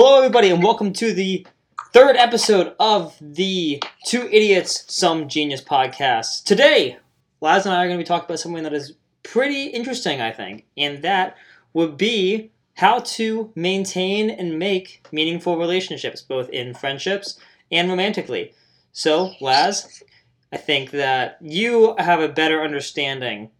[0.00, 1.44] Hello, everybody, and welcome to the
[1.92, 6.44] third episode of the Two Idiots, Some Genius podcast.
[6.44, 6.98] Today,
[7.40, 8.92] Laz and I are going to be talking about something that is
[9.24, 11.36] pretty interesting, I think, and that
[11.72, 17.36] would be how to maintain and make meaningful relationships, both in friendships
[17.72, 18.54] and romantically.
[18.92, 20.04] So, Laz,
[20.52, 23.50] I think that you have a better understanding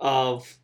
[0.00, 0.57] of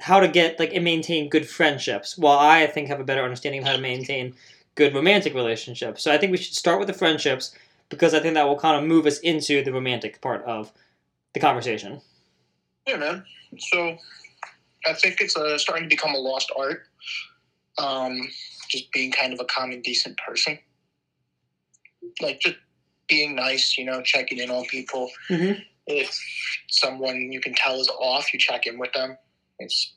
[0.00, 3.22] how to get like and maintain good friendships, while I, I think have a better
[3.22, 4.34] understanding of how to maintain
[4.74, 6.02] good romantic relationships.
[6.02, 7.54] So I think we should start with the friendships
[7.90, 10.72] because I think that will kind of move us into the romantic part of
[11.34, 12.00] the conversation.
[12.86, 13.24] Yeah, man.
[13.58, 13.98] So
[14.86, 16.86] I think it's uh, starting to become a lost art.
[17.78, 18.28] Um,
[18.68, 20.58] just being kind of a common, decent person.
[22.22, 22.56] Like just
[23.08, 25.10] being nice, you know, checking in on people.
[25.28, 25.60] Mm-hmm.
[25.86, 26.16] If
[26.70, 29.18] someone you can tell is off, you check in with them.
[29.58, 29.94] It's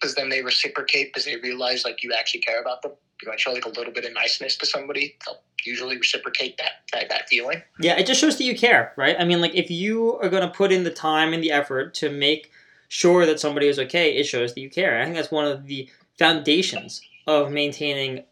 [0.00, 2.92] because then they reciprocate because they realize like you actually care about them.
[3.22, 6.82] You to show like a little bit of niceness to somebody, they'll usually reciprocate that
[6.92, 7.62] that, that feeling.
[7.80, 9.16] Yeah, it just shows that you care, right?
[9.18, 11.94] I mean, like if you are going to put in the time and the effort
[11.94, 12.52] to make
[12.88, 15.00] sure that somebody is okay, it shows that you care.
[15.00, 18.24] I think that's one of the foundations of maintaining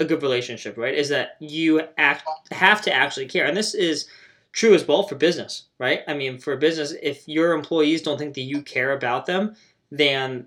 [0.00, 0.94] a good relationship, right?
[0.94, 4.08] Is that you act have to actually care, and this is
[4.52, 6.00] true as well for business, right?
[6.08, 9.54] I mean, for business, if your employees don't think that you care about them,
[9.90, 10.46] then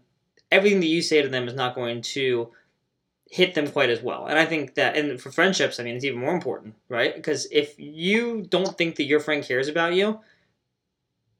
[0.53, 2.49] everything that you say to them is not going to
[3.29, 4.27] hit them quite as well.
[4.27, 7.15] And I think that, and for friendships, I mean, it's even more important, right?
[7.15, 10.19] Because if you don't think that your friend cares about you,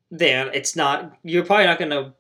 [0.10, 2.14] then it's not, you're probably not going to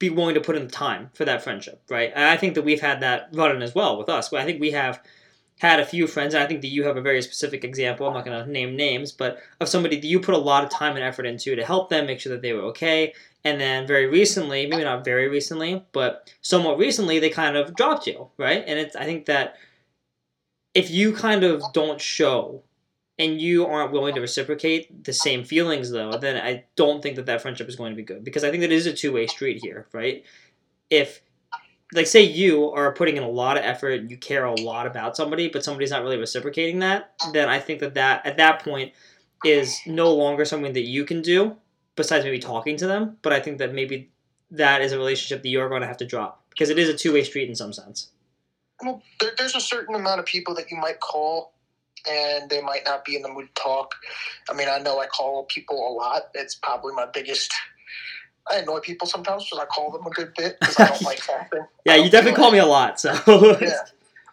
[0.00, 2.12] be willing to put in the time for that friendship, right?
[2.12, 4.32] And I think that we've had that run as well with us.
[4.32, 5.00] I think we have
[5.60, 8.08] had a few friends, and I think that you have a very specific example.
[8.08, 10.70] I'm not going to name names, but of somebody that you put a lot of
[10.70, 13.14] time and effort into to help them make sure that they were okay.
[13.44, 18.06] And then very recently, maybe not very recently, but somewhat recently, they kind of dropped
[18.06, 18.62] you, right?
[18.66, 19.56] And it's I think that
[20.74, 22.62] if you kind of don't show
[23.18, 27.26] and you aren't willing to reciprocate the same feelings though then i don't think that
[27.26, 28.24] that friendship is going to be good.
[28.24, 30.24] Because i think that it is a two-way street here right?
[30.90, 31.22] If
[31.94, 35.16] like say you are putting in a lot of effort you care a lot about
[35.16, 38.92] somebody but somebody's not really reciprocating that then i think that that at that point
[39.44, 41.56] is no longer something that you can do
[41.96, 44.10] besides maybe talking to them but i think that maybe
[44.50, 46.94] that is a relationship that you're going to have to drop because it is a
[46.94, 48.10] two-way street in some sense
[48.82, 51.52] Well, there, there's a certain amount of people that you might call
[52.08, 53.94] and they might not be in the mood to talk.
[54.50, 56.22] I mean, I know I call people a lot.
[56.34, 57.52] It's probably my biggest.
[58.50, 61.24] I annoy people sometimes because I call them a good bit because I don't like
[61.26, 61.64] talking.
[61.84, 63.12] yeah you definitely call me a lot so
[63.60, 63.84] Yeah,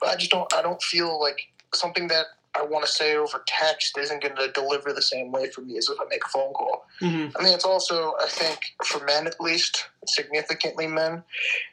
[0.02, 0.52] but I just don't.
[0.54, 1.42] I don't feel like
[1.76, 2.26] something that
[2.60, 5.78] I want to say over text isn't going to deliver the same way for me
[5.78, 6.86] as if I make a phone call.
[7.02, 7.32] Mhm.
[7.40, 11.24] I mean, it's also, I think, for men at least, significantly men,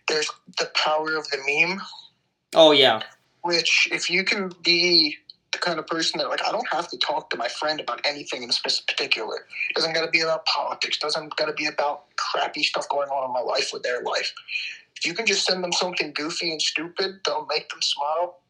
[0.08, 1.82] there's the power of the meme,
[2.54, 3.02] oh yeah
[3.46, 5.16] which if you can be
[5.52, 8.00] the kind of person that, like, I don't have to talk to my friend about
[8.04, 9.46] anything in spec- particular.
[9.70, 10.98] It doesn't got to be about politics.
[10.98, 14.34] Doesn't got to be about crappy stuff going on in my life or their life.
[14.96, 18.40] If you can just send them something goofy and stupid, they'll make them smile.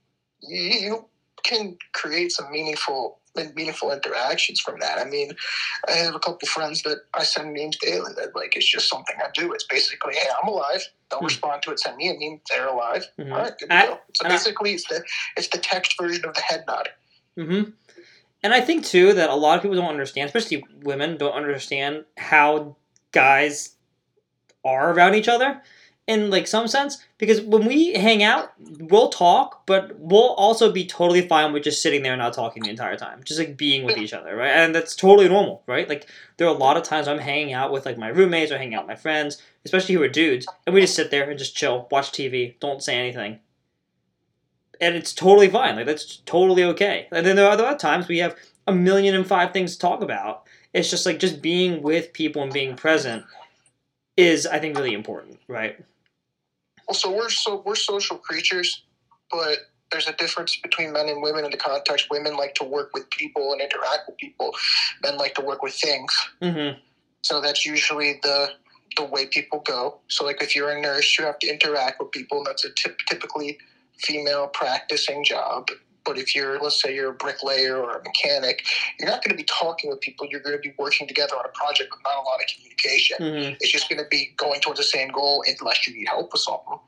[0.41, 1.05] You
[1.47, 3.19] can create some meaningful
[3.55, 4.97] meaningful interactions from that.
[4.99, 5.31] I mean,
[5.87, 9.15] I have a couple friends that I send memes daily that like it's just something
[9.23, 9.53] I do.
[9.53, 10.81] It's basically, hey, I'm alive.
[11.11, 11.27] They'll Hmm.
[11.27, 13.05] respond to it, send me a meme, they're alive.
[13.19, 13.33] Mhm.
[13.33, 14.01] All right, good I- go.
[14.15, 15.05] So and I- basically it's the
[15.37, 16.89] it's the text version of the head nod.
[17.39, 17.71] Mm-hmm.
[18.43, 22.05] And I think too that a lot of people don't understand, especially women, don't understand
[22.17, 22.77] how
[23.13, 23.77] guys
[24.65, 25.61] are around each other
[26.07, 27.03] in like some sense.
[27.19, 31.83] Because when we hang out, we'll talk, but we'll also be totally fine with just
[31.83, 34.51] sitting there and not talking the entire time, just like being with each other, right?
[34.51, 35.89] And that's totally normal, right?
[35.89, 38.59] Like there are a lot of times I'm hanging out with like my roommates or
[38.59, 41.39] hanging out with my friends, especially who are dudes, and we just sit there and
[41.39, 43.41] just chill, watch TV, don't say anything
[44.81, 45.77] and it's totally fine.
[45.77, 47.09] Like that's totally okay.
[47.11, 50.03] And then there are other times we have a million and five things to talk
[50.03, 50.45] about.
[50.73, 53.25] It's just like just being with people and being present
[54.17, 55.79] is, I think, really important, right?
[56.89, 58.85] Well, so we're so we're social creatures,
[59.31, 59.59] but
[59.91, 62.07] there's a difference between men and women in the context.
[62.11, 64.53] Women like to work with people and interact with people.
[65.03, 66.13] Men like to work with things.
[66.43, 66.79] Mm-hmm.
[67.23, 68.51] So that's usually the
[68.97, 70.01] the way people go.
[70.09, 72.71] So like if you're a nurse, you have to interact with people, and that's a
[73.09, 73.59] typically
[73.99, 75.69] female practicing job.
[76.07, 78.65] But if you're, let's say, you're a bricklayer or a mechanic,
[78.99, 80.27] you're not going to be talking with people.
[80.31, 83.19] You're going to be working together on a project with not a lot of communication.
[83.21, 83.57] Mm-hmm.
[83.61, 86.43] It's just going to be going towards the same goal unless you need help with
[86.43, 86.79] something.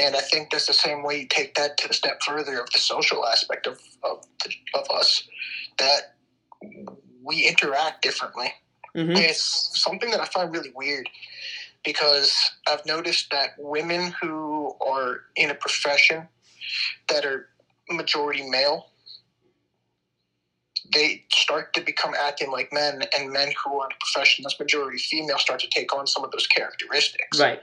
[0.00, 2.70] And I think that's the same way you take that to the step further of
[2.70, 5.28] the social aspect of, of, the, of us,
[5.78, 6.14] that
[7.22, 8.52] we interact differently.
[8.96, 9.16] Mm-hmm.
[9.16, 11.08] It's something that I find really weird
[11.84, 12.36] because
[12.66, 16.28] I've noticed that women who are in a profession
[17.08, 17.48] that are
[17.90, 18.86] majority male,
[20.92, 24.58] they start to become acting like men, and men who are in a profession that's
[24.58, 27.40] majority female start to take on some of those characteristics.
[27.40, 27.60] Right.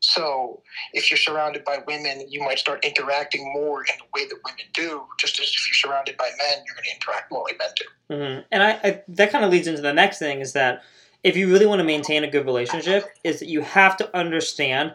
[0.00, 0.62] So
[0.94, 4.64] if you're surrounded by women, you might start interacting more in the way that women
[4.72, 5.02] do.
[5.18, 8.14] Just as if you're surrounded by men, you're going to interact more like men do.
[8.14, 8.40] Mm-hmm.
[8.50, 10.82] And I, I that kind of leads into the next thing is that
[11.22, 14.94] if you really want to maintain a good relationship, is that you have to understand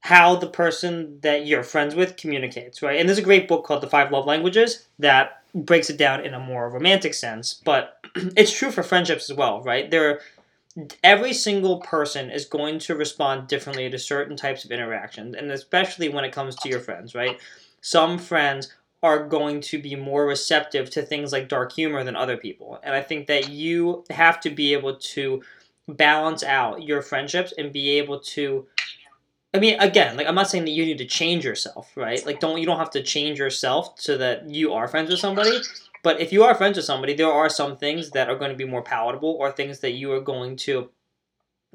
[0.00, 2.98] how the person that you're friends with communicates, right?
[2.98, 6.34] And there's a great book called The Five Love Languages that breaks it down in
[6.34, 9.90] a more romantic sense, but it's true for friendships as well, right?
[9.90, 10.20] There
[11.02, 16.08] every single person is going to respond differently to certain types of interactions, and especially
[16.08, 17.40] when it comes to your friends, right?
[17.80, 22.36] Some friends are going to be more receptive to things like dark humor than other
[22.36, 22.78] people.
[22.82, 25.42] And I think that you have to be able to
[25.88, 28.66] balance out your friendships and be able to
[29.52, 32.24] I mean, again, like I'm not saying that you need to change yourself, right?
[32.24, 35.58] Like, don't you don't have to change yourself so that you are friends with somebody.
[36.02, 38.56] But if you are friends with somebody, there are some things that are going to
[38.56, 40.90] be more palatable, or things that you are going to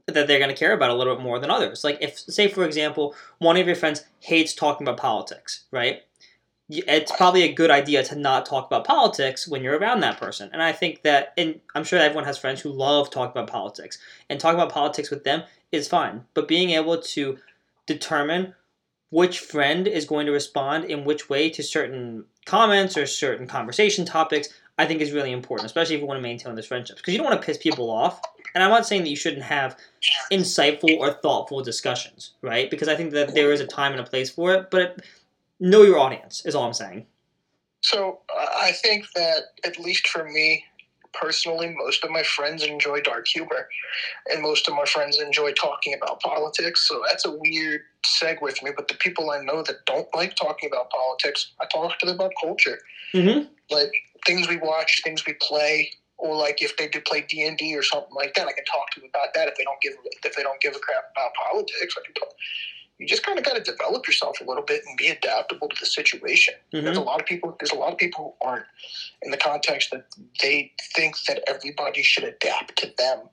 [0.08, 1.84] that they're going to care about a little bit more than others.
[1.84, 6.02] Like, if say for example, one of your friends hates talking about politics, right?
[6.70, 10.50] It's probably a good idea to not talk about politics when you're around that person.
[10.52, 14.00] And I think that, and I'm sure everyone has friends who love talking about politics,
[14.30, 16.26] and talking about politics with them is fine.
[16.34, 17.38] But being able to
[17.86, 18.54] determine
[19.12, 24.06] which friend is going to respond in which way to certain comments or certain conversation
[24.06, 27.02] topics, I think is really important, especially if you want to maintain those friendships.
[27.02, 28.20] Because you don't want to piss people off.
[28.54, 29.78] And I'm not saying that you shouldn't have
[30.32, 32.70] insightful or thoughtful discussions, right?
[32.70, 35.02] Because I think that there is a time and a place for it, but
[35.60, 37.06] know your audience is all I'm saying.
[37.82, 40.64] So I think that, at least for me,
[41.20, 43.68] personally, most of my friends enjoy dark humor,
[44.32, 46.88] and most of my friends enjoy talking about politics.
[46.88, 48.72] So that's a weird segue with me.
[48.76, 52.16] But the people I know that don't like talking about politics, I talk to them
[52.16, 52.80] about culture,
[53.14, 53.48] mm-hmm.
[53.70, 53.92] like
[54.26, 57.76] things we watch, things we play, or like if they do play D and D
[57.76, 59.48] or something like that, I can talk to them about that.
[59.48, 62.34] If they don't give if they don't give a crap about politics, I can talk
[62.98, 65.76] you just kind of got to develop yourself a little bit and be adaptable to
[65.80, 66.54] the situation.
[66.74, 66.86] Mm-hmm.
[66.86, 67.56] There's a lot of people.
[67.60, 68.66] There's a lot of people who aren't
[69.22, 70.06] in the context that
[70.42, 73.30] they think that everybody should adapt to them,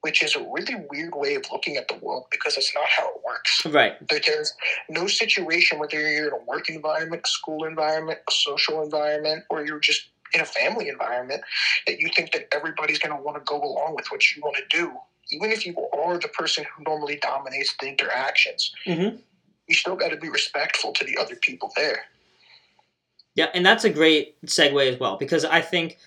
[0.00, 3.08] which is a really weird way of looking at the world because it's not how
[3.08, 3.64] it works.
[3.64, 3.94] Right.
[4.08, 4.52] There's
[4.88, 9.64] no situation whether you're in a work environment, a school environment, a social environment, or
[9.64, 11.42] you're just in a family environment
[11.86, 14.56] that you think that everybody's going to want to go along with what you want
[14.56, 14.92] to do
[15.30, 19.16] even if you are the person who normally dominates the interactions, mm-hmm.
[19.66, 22.04] you still got to be respectful to the other people there.
[23.34, 25.98] Yeah, and that's a great segue as well because I think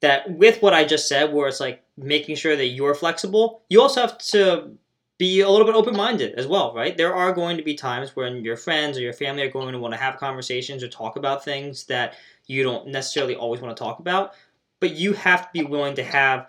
[0.00, 3.80] that with what I just said, where it's like making sure that you're flexible, you
[3.80, 4.70] also have to
[5.18, 6.96] be a little bit open minded as well, right?
[6.96, 9.78] There are going to be times when your friends or your family are going to
[9.78, 12.14] want to have conversations or talk about things that
[12.46, 14.34] you don't necessarily always want to talk about,
[14.80, 16.48] but you have to be willing to have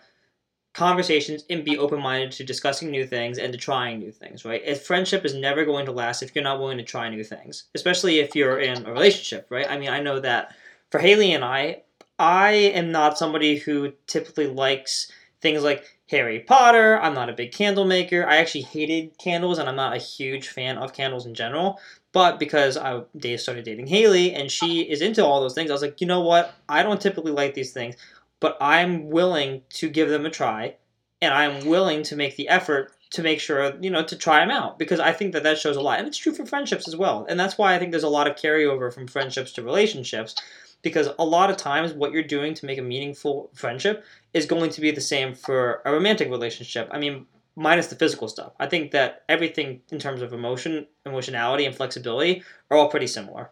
[0.73, 4.61] conversations and be open minded to discussing new things and to trying new things, right?
[4.65, 7.65] If friendship is never going to last if you're not willing to try new things,
[7.75, 9.69] especially if you're in a relationship, right?
[9.69, 10.55] I mean, I know that
[10.89, 11.83] for Haley and I,
[12.17, 15.11] I am not somebody who typically likes
[15.41, 16.99] things like Harry Potter.
[17.01, 18.25] I'm not a big candle maker.
[18.27, 21.79] I actually hated candles and I'm not a huge fan of candles in general.
[22.13, 25.73] But because I Dave started dating Haley and she is into all those things, I
[25.73, 26.53] was like, you know what?
[26.69, 27.95] I don't typically like these things
[28.43, 30.75] but I'm willing to give them a try
[31.21, 34.51] and I'm willing to make the effort to make sure, you know, to try them
[34.51, 35.99] out because I think that that shows a lot.
[35.99, 37.25] And it's true for friendships as well.
[37.29, 40.35] And that's why I think there's a lot of carryover from friendships to relationships
[40.81, 44.71] because a lot of times what you're doing to make a meaningful friendship is going
[44.71, 46.89] to be the same for a romantic relationship.
[46.91, 48.53] I mean, minus the physical stuff.
[48.59, 53.51] I think that everything in terms of emotion, emotionality, and flexibility are all pretty similar.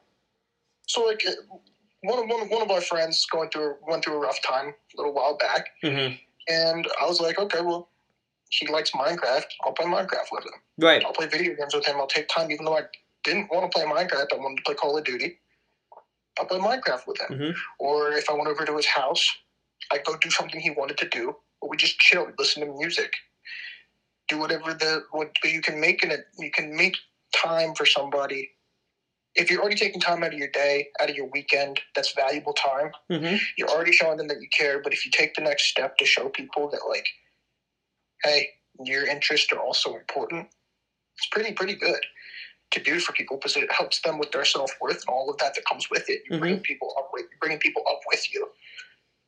[0.88, 1.24] So, like,
[2.04, 4.98] one of one, one of our friends going through went through a rough time a
[4.98, 6.16] little while back, mm-hmm.
[6.48, 7.90] and I was like, okay, well,
[8.50, 9.46] he likes Minecraft.
[9.64, 10.60] I'll play Minecraft with him.
[10.80, 11.04] Right.
[11.06, 11.96] I'll play video games with him.
[11.98, 12.84] I'll take time, even though I
[13.24, 14.28] didn't want to play Minecraft.
[14.34, 15.38] I wanted to play Call of Duty.
[16.40, 17.38] I'll play Minecraft with him.
[17.38, 17.52] Mm-hmm.
[17.80, 19.30] Or if I went over to his house,
[19.92, 23.14] I'd go do something he wanted to do, or we just chill, listen to music,
[24.32, 26.26] do whatever the what but you can make in it.
[26.38, 26.98] You can make
[27.34, 28.52] time for somebody
[29.36, 32.54] if you're already taking time out of your day, out of your weekend, that's valuable
[32.54, 32.92] time.
[33.10, 33.38] Mm-hmm.
[33.58, 34.82] You're already showing them that you care.
[34.82, 37.08] But if you take the next step to show people that, like,
[38.24, 38.50] hey,
[38.84, 40.48] your interests are also important,
[41.18, 42.00] it's pretty pretty good
[42.72, 45.38] to do for people because it helps them with their self worth and all of
[45.38, 46.22] that that comes with it.
[46.26, 46.40] You're mm-hmm.
[46.40, 48.48] bringing people up with bringing people up with you,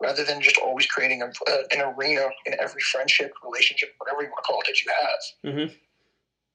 [0.04, 4.28] rather than just always creating a, uh, an arena in every friendship, relationship, whatever you
[4.28, 5.54] want to call it that you have.
[5.54, 5.74] Mm-hmm.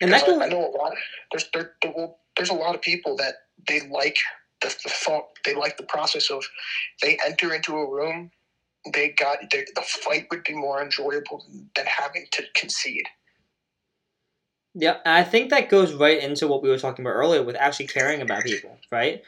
[0.01, 0.93] And that I, I know a lot.
[1.33, 3.35] There's there, there will there's a lot of people that
[3.67, 4.17] they like
[4.63, 6.45] the, the thought they like the process of
[7.03, 8.31] they enter into a room
[8.93, 13.07] they got they, the fight would be more enjoyable than, than having to concede
[14.75, 17.89] Yeah, I think that goes right into what we were talking about earlier with actually
[17.89, 19.23] caring about people, right?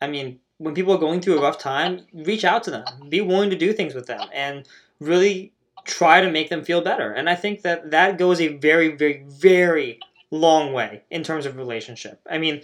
[0.00, 3.20] I mean, when people are going through a rough time, reach out to them, be
[3.20, 4.66] willing to do things with them, and
[5.00, 5.52] really
[5.84, 7.12] try to make them feel better.
[7.12, 9.98] And I think that that goes a very, very, very
[10.30, 12.20] long way in terms of relationship.
[12.30, 12.62] I mean,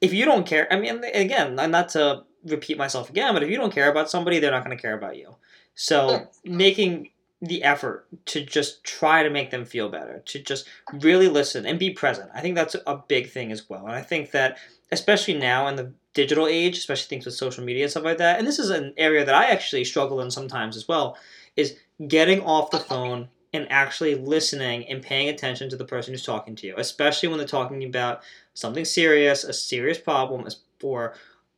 [0.00, 3.56] if you don't care, I mean, again, not to repeat myself again, but if you
[3.56, 5.36] don't care about somebody, they're not going to care about you.
[5.74, 7.10] So making
[7.40, 11.78] the effort to just try to make them feel better, to just really listen and
[11.78, 12.30] be present.
[12.34, 13.86] I think that's a big thing as well.
[13.86, 14.58] And I think that
[14.90, 18.38] especially now in the digital age, especially things with social media and stuff like that,
[18.38, 21.16] and this is an area that I actually struggle in sometimes as well,
[21.54, 21.76] is
[22.08, 26.56] getting off the phone and actually listening and paying attention to the person who's talking
[26.56, 28.22] to you, especially when they're talking about
[28.54, 30.44] something serious, a serious problem,
[30.82, 31.14] or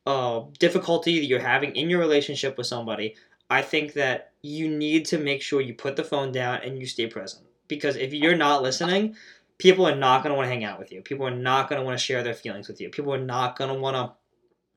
[0.07, 3.15] a difficulty that you're having in your relationship with somebody.
[3.49, 6.87] I think that you need to make sure you put the phone down and you
[6.87, 7.47] stay present.
[7.67, 9.17] Because if you're not listening,
[9.59, 11.01] people are not going to want to hang out with you.
[11.03, 12.91] People are not going to want to share their feelings with you.
[12.91, 14.13] People are not going to want to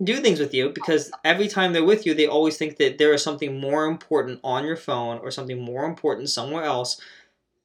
[0.06, 3.14] do things with you because every time they're with you, they always think that there
[3.14, 7.00] is something more important on your phone or something more important somewhere else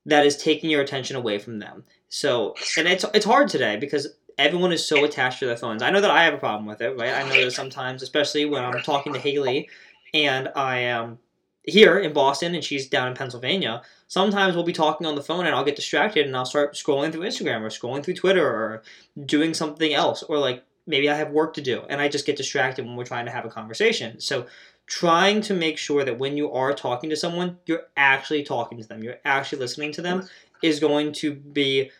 [0.06, 1.84] that is taking your attention away from them.
[2.08, 5.82] So, and it's it's hard today because everyone is so attached to their phones.
[5.82, 7.12] I know that I have a problem with it, right?
[7.12, 9.68] I know that sometimes, especially when I'm talking to Haley
[10.14, 11.18] and I am
[11.64, 15.44] here in Boston and she's down in Pennsylvania, sometimes we'll be talking on the phone
[15.44, 18.82] and I'll get distracted and I'll start scrolling through Instagram or scrolling through Twitter or
[19.26, 22.36] doing something else or like maybe I have work to do and I just get
[22.36, 24.18] distracted when we're trying to have a conversation.
[24.20, 24.46] So
[24.86, 28.88] trying to make sure that when you are talking to someone, you're actually talking to
[28.88, 30.28] them, you're actually listening to them
[30.62, 31.90] is going to be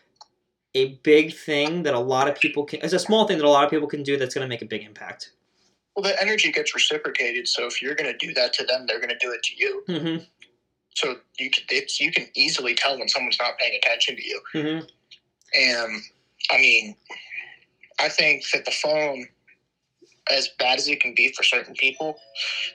[0.75, 3.49] a big thing that a lot of people can it's a small thing that a
[3.49, 5.31] lot of people can do that's going to make a big impact.
[5.95, 8.99] well the energy gets reciprocated so if you're going to do that to them they're
[8.99, 10.27] going to do it to you Mhm.
[10.95, 14.41] so you can it's, you can easily tell when someone's not paying attention to you
[14.53, 14.87] Mhm.
[15.55, 16.01] And
[16.51, 16.95] I mean,
[17.99, 19.27] I think that the phone,
[20.31, 22.15] as bad as it can be for certain people,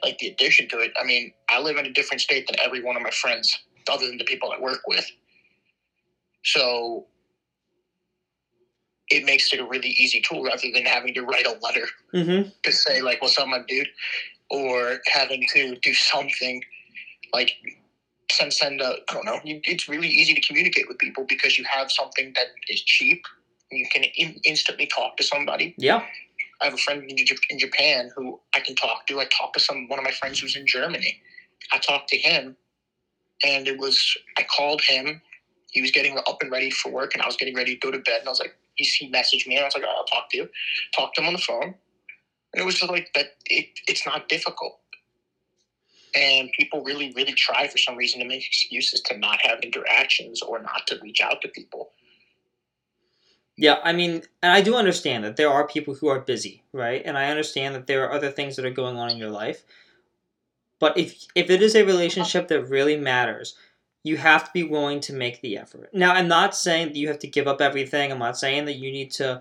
[0.03, 2.83] like the addiction to it, I mean, I live in a different state than every
[2.83, 3.59] one of my friends,
[3.91, 5.07] other than the people I work with.
[6.45, 7.07] So
[9.09, 12.53] it makes it a really easy tool rather than having to write a letter Mhm.
[12.63, 13.89] to say, like, what's up, my dude?
[14.51, 16.63] Or having to do something
[17.33, 17.51] like
[18.31, 19.41] send, send a, I don't know.
[19.45, 23.25] It's really easy to communicate with people because you have something that is cheap.
[23.71, 25.75] You can in, instantly talk to somebody.
[25.79, 26.05] Yeah.
[26.61, 27.17] I have a friend in,
[27.51, 29.21] in Japan who I can talk to.
[29.21, 31.21] I talked to some one of my friends who's in Germany.
[31.73, 32.57] I talked to him,
[33.45, 35.21] and it was I called him.
[35.71, 37.91] He was getting up and ready for work, and I was getting ready to go
[37.91, 38.21] to bed.
[38.21, 40.31] And I was like, he, he messaged me, and I was like, oh, I'll talk
[40.31, 40.49] to you.
[40.95, 41.75] Talked to him on the phone,
[42.53, 43.35] and it was just like that.
[43.47, 44.79] It, it's not difficult,
[46.15, 50.43] and people really, really try for some reason to make excuses to not have interactions
[50.43, 51.91] or not to reach out to people.
[53.57, 57.03] Yeah, I mean, and I do understand that there are people who are busy, right?
[57.05, 59.65] And I understand that there are other things that are going on in your life.
[60.81, 63.55] But if if it is a relationship that really matters,
[64.03, 65.91] you have to be willing to make the effort.
[65.95, 68.13] Now, I'm not saying that you have to give up everything.
[68.13, 69.41] I'm not saying that you need to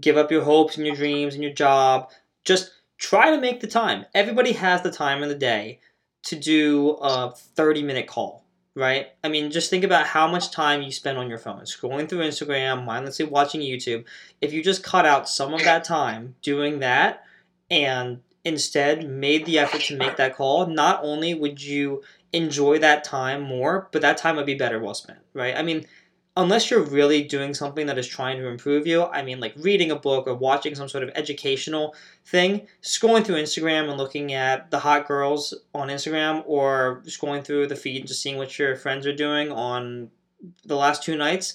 [0.00, 2.10] give up your hopes and your dreams and your job.
[2.44, 4.04] Just try to make the time.
[4.14, 5.80] Everybody has the time in the day
[6.24, 8.43] to do a 30 minute call,
[8.74, 9.08] right?
[9.22, 12.20] I mean, just think about how much time you spend on your phone, scrolling through
[12.20, 14.04] Instagram, mindlessly watching YouTube.
[14.40, 17.24] If you just cut out some of that time doing that
[17.70, 22.02] and instead made the effort to make that call, not only would you
[22.32, 25.56] enjoy that time more, but that time would be better well spent, right?
[25.56, 25.86] I mean,
[26.36, 29.92] unless you're really doing something that is trying to improve you, I mean, like reading
[29.92, 31.94] a book or watching some sort of educational
[32.26, 37.68] thing, scrolling through Instagram and looking at the hot girls on Instagram or scrolling through
[37.68, 40.10] the feed and just seeing what your friends are doing on
[40.64, 41.54] the last two nights,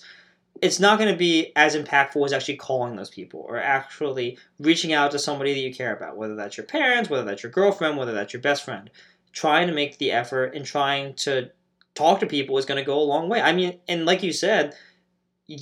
[0.62, 4.94] it's not going to be as impactful as actually calling those people or actually reaching
[4.94, 7.98] out to somebody that you care about, whether that's your parents, whether that's your girlfriend,
[7.98, 8.90] whether that's your best friend.
[9.32, 11.52] Trying to make the effort and trying to
[12.00, 13.42] talk to people is going to go a long way.
[13.42, 14.74] I mean, and like you said,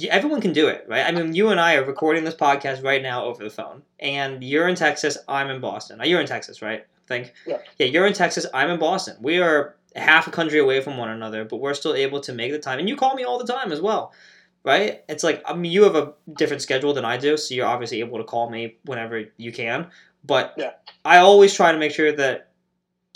[0.09, 1.05] everyone can do it, right?
[1.05, 4.43] I mean, you and I are recording this podcast right now over the phone, and
[4.43, 5.99] you're in Texas, I'm in Boston.
[6.03, 6.81] You're in Texas, right?
[6.81, 7.33] I think.
[7.45, 7.57] Yeah.
[7.79, 9.17] Yeah, you're in Texas, I'm in Boston.
[9.21, 12.51] We are half a country away from one another, but we're still able to make
[12.51, 12.79] the time.
[12.79, 14.13] And you call me all the time as well,
[14.63, 15.03] right?
[15.09, 18.01] It's like I mean, you have a different schedule than I do, so you're obviously
[18.01, 19.87] able to call me whenever you can.
[20.23, 20.71] But Yeah.
[21.03, 22.46] I always try to make sure that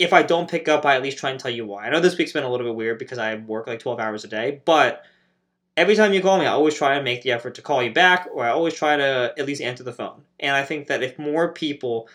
[0.02, 1.86] if I don't pick up, I at least try and tell you why.
[1.86, 4.24] I know this week's been a little bit weird because I work like 12 hours
[4.24, 5.04] a day, but
[5.76, 7.92] every time you call me, I always try and make the effort to call you
[7.92, 10.22] back, or I always try to at least answer the phone.
[10.40, 12.08] And I think that if more people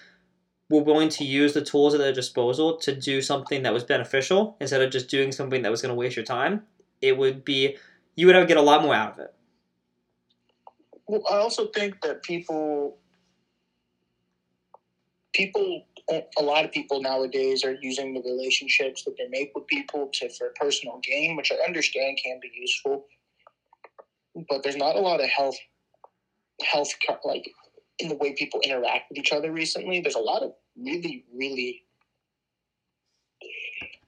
[0.69, 4.57] were willing to use the tools at their disposal to do something that was beneficial
[4.59, 6.63] instead of just doing something that was going to waste your time,
[7.01, 7.77] it would be
[8.15, 9.33] you would get a lot more out of it.
[11.07, 12.97] Well, I also think that people,
[15.33, 20.09] people, a lot of people nowadays are using the relationships that they make with people
[20.13, 23.05] to for personal gain, which I understand can be useful.
[24.49, 25.57] But there's not a lot of health,
[26.61, 26.93] health
[27.25, 27.49] like
[27.99, 29.99] in the way people interact with each other recently.
[29.99, 31.83] There's a lot of really, really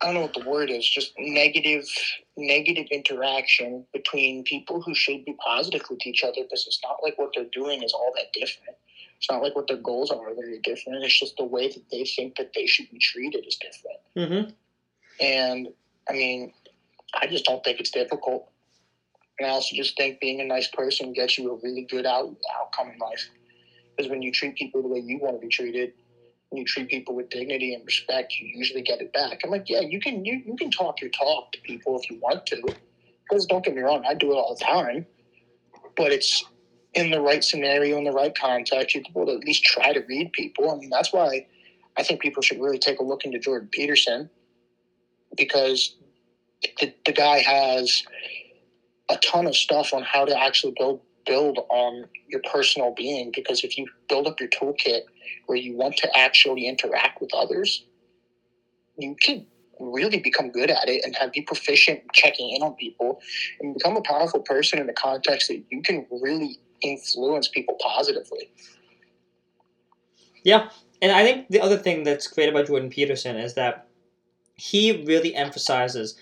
[0.02, 1.86] I don't know what the word is, just negative
[2.38, 7.18] negative interaction between people who should be positive with each other because it's not like
[7.18, 8.78] what they're doing is all that different.
[9.20, 11.04] It's not like what their goals are very different.
[11.04, 14.00] It's just the way that they think that they should be treated is different.
[14.16, 14.52] Mm-hmm.
[15.24, 15.68] And
[16.10, 16.54] I mean,
[17.14, 18.50] I just don't think it's difficult.
[19.38, 22.34] And I also just think being a nice person gets you a really good out,
[22.60, 23.30] outcome in life.
[23.96, 25.92] Because when you treat people the way you want to be treated,
[26.50, 29.42] when you treat people with dignity and respect, you usually get it back.
[29.44, 32.18] I'm like, yeah, you can you, you can talk your talk to people if you
[32.20, 32.62] want to.
[33.30, 35.06] Because don't get me wrong, I do it all the time.
[35.98, 36.46] But it's
[36.94, 40.02] in the right scenario, in the right context, you're able to at least try to
[40.08, 40.72] read people.
[40.72, 41.46] I mean, that's why
[41.98, 44.30] I think people should really take a look into Jordan Peterson
[45.38, 45.96] because
[46.80, 48.04] the, the guy has
[49.10, 53.64] a ton of stuff on how to actually build build on your personal being because
[53.64, 55.02] if you build up your toolkit
[55.46, 57.86] where you want to actually interact with others,
[58.98, 59.46] you can
[59.80, 63.22] really become good at it and have be proficient checking in on people
[63.60, 68.52] and become a powerful person in the context that you can really influence people positively.
[70.44, 70.70] Yeah.
[71.02, 73.88] And I think the other thing that's great about Jordan Peterson is that
[74.56, 76.18] he really emphasizes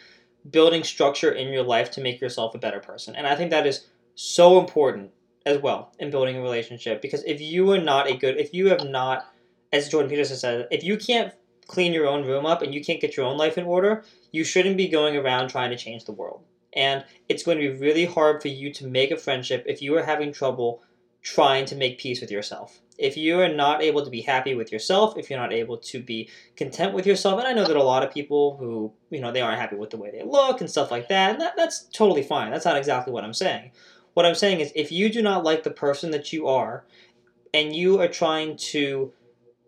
[0.49, 3.15] building structure in your life to make yourself a better person.
[3.15, 5.11] And I think that is so important
[5.45, 8.67] as well in building a relationship because if you are not a good, if you
[8.69, 9.31] have not,
[9.71, 11.33] as Jordan Peterson said, if you can't
[11.67, 14.43] clean your own room up and you can't get your own life in order, you
[14.43, 16.43] shouldn't be going around trying to change the world.
[16.73, 19.95] And it's going to be really hard for you to make a friendship if you
[19.97, 20.81] are having trouble
[21.21, 22.79] trying to make peace with yourself.
[22.97, 26.01] If you are not able to be happy with yourself, if you're not able to
[26.01, 29.31] be content with yourself, and I know that a lot of people who, you know,
[29.31, 31.83] they aren't happy with the way they look and stuff like that, and that, that's
[31.93, 32.51] totally fine.
[32.51, 33.71] That's not exactly what I'm saying.
[34.13, 36.85] What I'm saying is, if you do not like the person that you are,
[37.53, 39.11] and you are trying to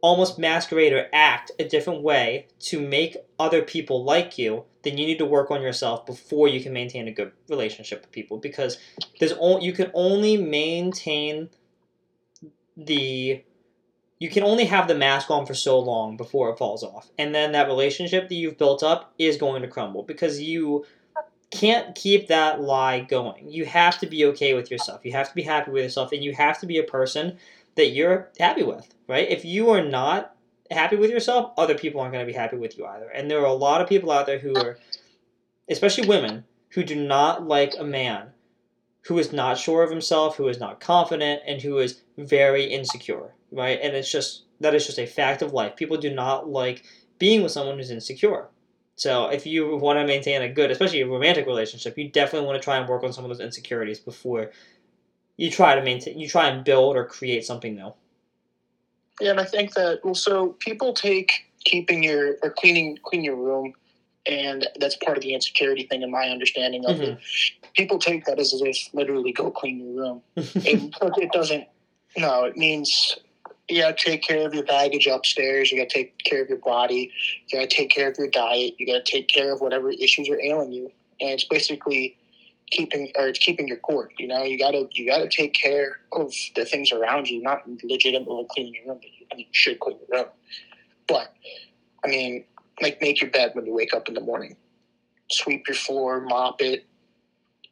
[0.02, 5.06] almost masquerade or act a different way to make other people like you, then you
[5.06, 8.38] need to work on yourself before you can maintain a good relationship with people.
[8.38, 8.78] Because
[9.20, 11.50] there's only you can only maintain
[12.78, 13.44] the
[14.20, 17.34] you can only have the mask on for so long before it falls off, and
[17.34, 20.86] then that relationship that you've built up is going to crumble because you
[21.52, 23.50] can't keep that lie going.
[23.50, 25.02] You have to be okay with yourself.
[25.04, 27.38] You have to be happy with yourself, and you have to be a person
[27.80, 29.30] that you're happy with, right?
[29.30, 30.36] If you are not
[30.70, 33.08] happy with yourself, other people aren't going to be happy with you either.
[33.10, 34.78] And there are a lot of people out there who are,
[35.70, 38.32] especially women, who do not like a man
[39.04, 43.34] who is not sure of himself, who is not confident, and who is very insecure,
[43.50, 43.80] right?
[43.82, 45.78] And it's just, that is just a fact of life.
[45.78, 46.84] People do not like
[47.18, 48.50] being with someone who's insecure.
[48.98, 52.62] So if you want to maintain a good, especially a romantic relationship, you definitely want
[52.62, 54.52] to try and work on some of those insecurities before
[55.40, 57.94] you try to maintain, you try and build or create something new.
[59.22, 61.32] Yeah, and I think that also people take
[61.64, 63.74] keeping your or cleaning clean your room,
[64.26, 67.12] and that's part of the insecurity thing, in my understanding of mm-hmm.
[67.14, 67.20] it.
[67.74, 70.22] People take that as if literally go clean your room.
[70.36, 71.66] it, it doesn't.
[72.18, 73.18] No, it means
[73.70, 75.72] you gotta take care of your baggage upstairs.
[75.72, 77.14] You gotta take care of your body.
[77.48, 78.74] You gotta take care of your diet.
[78.78, 80.92] You gotta take care of whatever issues are ailing you.
[81.22, 82.18] And it's basically
[82.72, 84.14] keeping or it's keeping your court.
[84.18, 88.46] You know, you gotta you gotta take care of the things around you, not legitimately
[88.50, 89.02] cleaning your room.
[89.32, 90.30] I mean, you should clean your room,
[91.08, 91.34] but
[92.04, 92.46] I mean,
[92.82, 94.56] like make your bed when you wake up in the morning,
[95.32, 96.86] sweep your floor, mop it,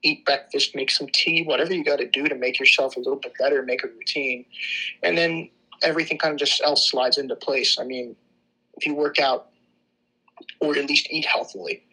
[0.03, 3.17] eat breakfast, make some tea, whatever you got to do to make yourself a little
[3.17, 4.45] bit better, make a routine,
[5.03, 5.49] and then
[5.83, 7.77] everything kind of just else slides into place.
[7.79, 8.15] I mean,
[8.75, 9.49] if you work out
[10.59, 11.83] or at least eat healthily,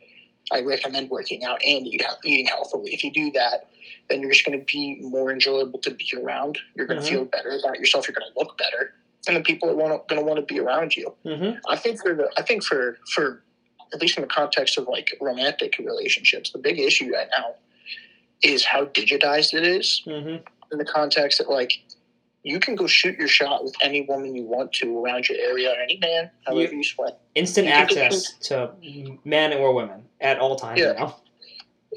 [0.53, 2.93] I recommend working out and eat, eating healthily.
[2.93, 3.69] If you do that,
[4.09, 6.59] then you're just going to be more enjoyable to be around.
[6.75, 7.15] You're going to mm-hmm.
[7.15, 8.07] feel better about yourself.
[8.07, 8.95] You're going to look better,
[9.27, 11.15] and the people are going to want to be around you.
[11.25, 11.59] Mm-hmm.
[11.69, 13.43] I think for the I think for for
[13.93, 17.55] at least in the context of like romantic relationships, the big issue right now
[18.43, 20.45] is how digitized it is mm-hmm.
[20.73, 21.83] in the context that like
[22.45, 25.71] you can go shoot your shot with any woman you want to around your area
[25.71, 27.19] or any man, however you, you sweat.
[27.35, 28.71] Instant you access to
[29.25, 30.93] men or women at all times yeah.
[30.93, 31.17] now.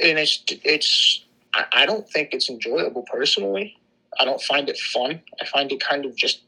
[0.02, 3.78] And it's it's I, I don't think it's enjoyable personally.
[4.20, 5.22] I don't find it fun.
[5.40, 6.42] I find it kind of just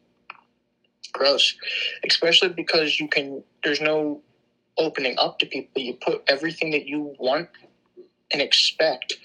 [1.11, 1.53] gross,
[2.07, 3.43] especially because you can.
[3.63, 4.21] There's no
[4.77, 5.81] opening up to people.
[5.81, 7.49] You put everything that you want
[8.31, 9.15] and expect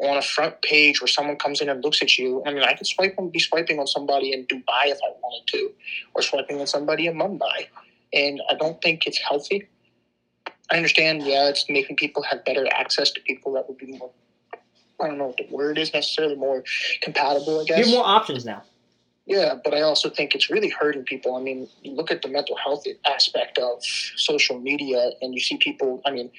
[0.00, 2.42] on a front page where someone comes in and looks at you.
[2.46, 5.46] I mean, I could swipe on, be swiping on somebody in Dubai if I wanted
[5.48, 5.72] to,
[6.14, 7.66] or swiping on somebody in Mumbai,
[8.12, 9.68] and I don't think it's healthy.
[10.70, 14.10] I understand, yeah, it's making people have better access to people that would be more.
[15.00, 16.64] I don't know what the word is necessarily more
[17.02, 17.60] compatible.
[17.60, 18.62] I guess You have more options now.
[19.26, 21.34] Yeah, but I also think it's really hurting people.
[21.34, 25.56] I mean, you look at the mental health aspect of social media, and you see
[25.56, 26.00] people.
[26.06, 26.30] I mean,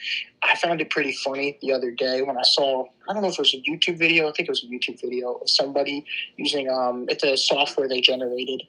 [0.41, 2.85] I found it pretty funny the other day when I saw.
[3.09, 4.29] I don't know if it was a YouTube video.
[4.29, 6.05] I think it was a YouTube video of somebody
[6.37, 6.69] using.
[6.69, 8.63] Um, it's a software they generated,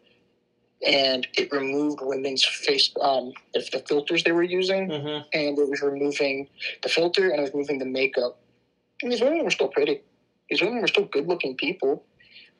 [0.85, 2.91] and it removed women's face.
[3.01, 6.49] Um, the, the filters they were using, hmm and it was removing
[6.83, 8.41] the filter and it was removing the makeup.
[9.03, 10.01] And these women were still pretty.
[10.51, 12.05] These women were still good looking people,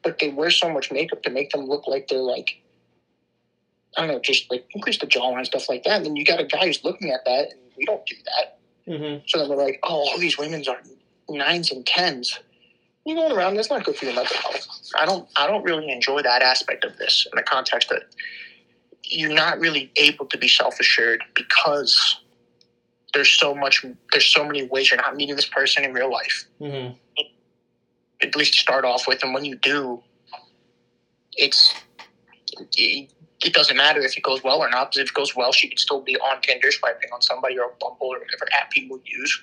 [0.03, 2.57] but they wear so much makeup to make them look like they're like
[3.97, 5.97] I don't know, just like increase the jawline stuff like that.
[5.97, 8.53] And then you got a guy who's looking at that, and we don't do that.
[8.87, 10.81] hmm So then they're like, oh, all these women's are
[11.29, 12.39] nines and tens.
[13.05, 14.67] You going around, that's not good for your mental health.
[14.95, 18.03] I don't, I don't really enjoy that aspect of this in the context that
[19.03, 22.17] you're not really able to be self assured because
[23.15, 23.83] there's so much,
[24.13, 26.45] there's so many ways you're not meeting this person in real life.
[26.59, 26.89] hmm
[28.23, 30.03] At least start off with, and when you do,
[31.37, 31.75] it's
[32.77, 33.11] it,
[33.45, 34.91] it doesn't matter if it goes well or not.
[34.91, 37.73] Because if it goes well, she could still be on Tinder swiping on somebody or
[37.81, 39.43] Bumble or whatever app people use.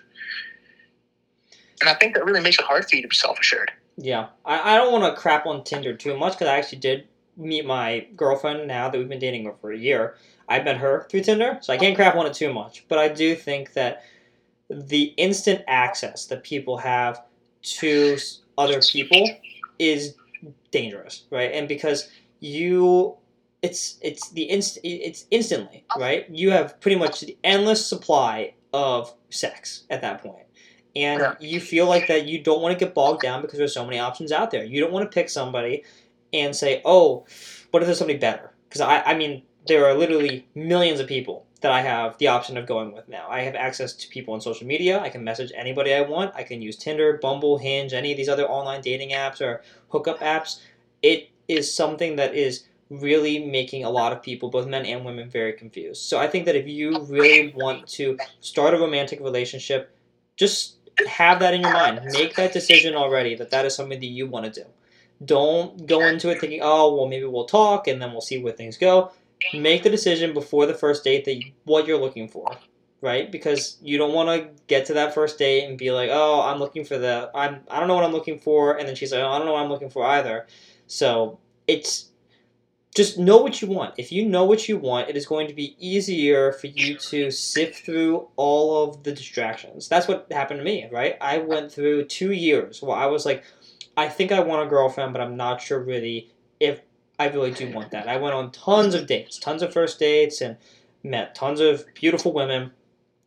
[1.82, 3.72] And I think that really makes it hard for you to be self assured.
[3.98, 7.08] Yeah, I, I don't want to crap on Tinder too much because I actually did
[7.38, 10.16] meet my girlfriend now that we've been dating for a year.
[10.48, 12.86] I met her through Tinder, so I can't crap on it too much.
[12.88, 14.04] But I do think that
[14.70, 17.24] the instant access that people have
[17.64, 18.18] to
[18.58, 19.30] other people
[19.80, 20.16] is
[20.72, 21.52] dangerous, right?
[21.54, 23.16] And because you,
[23.62, 26.30] it's it's the inst it's instantly right.
[26.30, 30.46] You have pretty much the endless supply of sex at that point.
[30.96, 31.36] And Yeah.
[31.40, 34.00] you feel like that you don't want to get bogged down because there's so many
[34.00, 34.64] options out there.
[34.64, 35.84] You don't want to pick somebody
[36.34, 37.26] and say, "Oh,
[37.72, 41.46] what if there's somebody better?" Because I, I mean, there are literally millions of people
[41.62, 43.28] that I have the option of going with now.
[43.30, 45.00] I have access to people on social media.
[45.00, 46.36] I can message anybody I want.
[46.36, 50.20] I can use Tinder, Bumble, Hinge, any of these other online dating apps or hookup
[50.20, 50.60] apps.
[51.02, 55.30] It is something that is really making a lot of people, both men and women,
[55.30, 56.04] very confused.
[56.04, 59.96] So I think that if you really want to start a romantic relationship,
[60.38, 60.76] just
[61.08, 62.00] have that in your mind.
[62.12, 64.68] Make that decision already that that is something that you want to do.
[65.24, 68.54] Don't go into it thinking, oh, well, maybe we'll talk and then we'll see where
[68.54, 69.12] things go.
[69.54, 72.58] Make the decision before the first date that you, what you're looking for,
[73.02, 73.32] right?
[73.32, 76.60] Because you don't want to get to that first date and be like, oh, I'm
[76.60, 79.22] looking for the, I'm, I don't know what I'm looking for, and then she's like,
[79.22, 80.48] oh, I don't know what I'm looking for either.
[80.88, 82.10] So it's
[82.96, 83.94] just know what you want.
[83.98, 87.30] If you know what you want, it is going to be easier for you to
[87.30, 89.90] sift through all of the distractions.
[89.90, 91.18] That's what happened to me, right?
[91.20, 93.44] I went through two years where I was like,
[93.98, 96.80] I think I want a girlfriend, but I'm not sure really if
[97.18, 98.08] I really do want that.
[98.08, 100.58] I went on tons of dates, tons of first dates, and
[101.04, 102.72] met tons of beautiful women,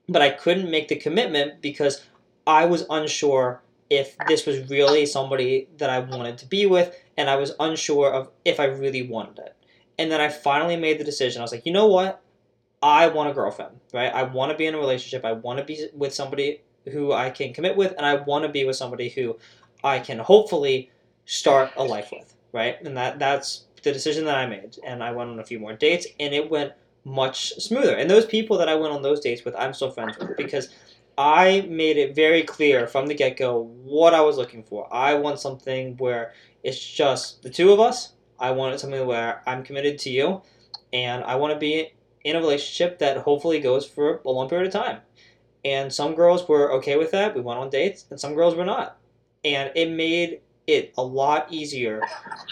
[0.09, 2.05] but I couldn't make the commitment because
[2.47, 7.31] I was unsure if this was really somebody that I wanted to be with, and
[7.31, 9.57] I was unsure of if I really wanted it.
[9.99, 11.41] And then I finally made the decision.
[11.41, 12.23] I was like, you know what?
[12.83, 14.13] I want a girlfriend, right?
[14.13, 15.25] I want to be in a relationship.
[15.25, 16.61] I want to be with somebody
[16.93, 19.37] who I can commit with, and I want to be with somebody who
[19.83, 20.91] I can hopefully
[21.25, 22.77] start a life with, right?
[22.85, 24.77] And that that's the decision that I made.
[24.85, 26.73] And I went on a few more dates, and it went
[27.05, 27.95] much smoother.
[27.95, 30.69] And those people that I went on those dates with, I'm still friends with because
[31.17, 34.93] I made it very clear from the get go what I was looking for.
[34.95, 38.13] I want something where it's just the two of us.
[38.39, 40.43] I wanted something where I'm committed to you,
[40.93, 41.93] and I want to be
[42.25, 45.01] in a relationship that hopefully goes for a long period of time.
[45.65, 47.35] And some girls were okay with that.
[47.35, 48.97] We went on dates, and some girls were not.
[49.45, 52.03] And it made it a lot easier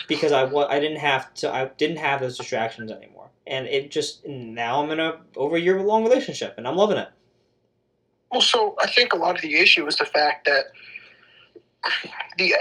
[0.08, 3.28] because I wa- I didn't have to I didn't have those distractions anymore.
[3.46, 6.96] And it just now I'm in a over a year long relationship, and I'm loving
[6.96, 7.10] it.
[8.32, 10.64] Well, so I think a lot of the issue is the fact that
[12.38, 12.54] the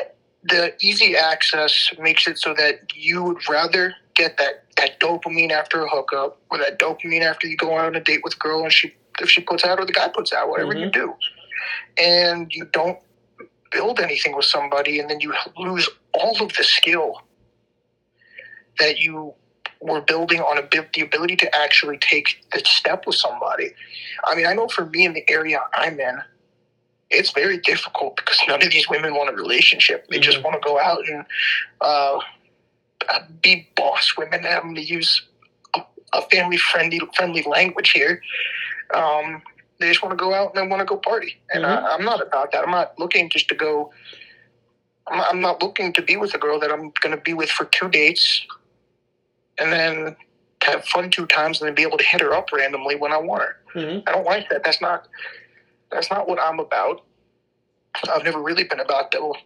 [0.44, 5.84] the easy access makes it so that you would rather get that, that dopamine after
[5.84, 8.62] a hookup or that dopamine after you go out on a date with a girl
[8.62, 10.92] and she if she puts out or the guy puts out, whatever you mm-hmm.
[10.92, 11.14] do.
[11.98, 13.00] And you don't
[13.76, 17.22] build anything with somebody and then you lose all of the skill
[18.80, 19.34] that you
[19.82, 20.62] were building on a
[20.94, 23.72] the ability to actually take the step with somebody.
[24.24, 26.20] I mean, I know for me in the area I'm in,
[27.10, 30.08] it's very difficult because none of these women want a relationship.
[30.10, 30.44] They just Mhm.
[30.44, 31.26] want to go out and
[31.82, 32.20] uh,
[33.42, 34.46] be boss women.
[34.46, 35.22] I'm going to use
[35.76, 35.82] a,
[36.14, 38.22] a family friendly friendly language here.
[38.94, 39.42] Um,
[39.80, 41.68] they just want to go out and they want to go party, and Mhm.
[41.84, 42.64] I, I'm not about that.
[42.64, 43.92] I'm not looking just to go.
[45.08, 47.34] I'm not, I'm not looking to be with a girl that I'm going to be
[47.34, 48.46] with for two dates,
[49.58, 50.16] and then
[50.64, 53.18] have fun two times, and then be able to hit her up randomly when I
[53.18, 53.56] want her.
[53.74, 54.64] hmm I don't like that.
[54.64, 55.08] That's not
[55.92, 57.04] that's not what I'm about.
[58.14, 59.22] I've never really been about that.
[59.22, 59.38] Well,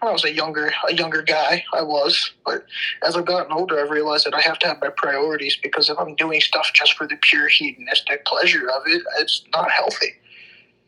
[0.00, 2.64] when I was a younger a younger guy, I was, but
[3.02, 5.98] as I've gotten older, I've realized that I have to have my priorities because if
[5.98, 10.14] I'm doing stuff just for the pure hedonistic pleasure of it, it's not healthy.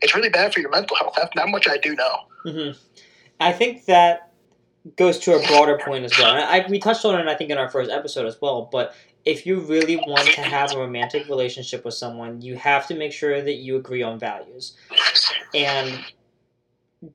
[0.01, 1.15] It's really bad for your mental health.
[1.17, 2.15] That, much I do know.
[2.43, 2.69] hmm
[3.41, 4.31] I think that
[4.97, 6.35] goes to a broader point as well.
[6.35, 8.69] I, we touched on it, I think, in our first episode as well.
[8.71, 8.93] But
[9.25, 13.11] if you really want to have a romantic relationship with someone, you have to make
[13.11, 14.75] sure that you agree on values.
[15.53, 16.03] And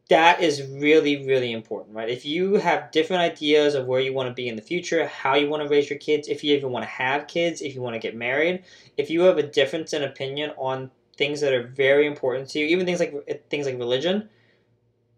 [0.09, 2.09] that is really, really important, right?
[2.09, 5.35] If you have different ideas of where you want to be in the future, how
[5.35, 7.83] you want to raise your kids, if you even want to have kids, if you
[7.83, 8.65] want to get married,
[8.97, 12.67] if you have a difference in opinion on things that are very important to you,
[12.67, 14.29] even things like eh, things like religion,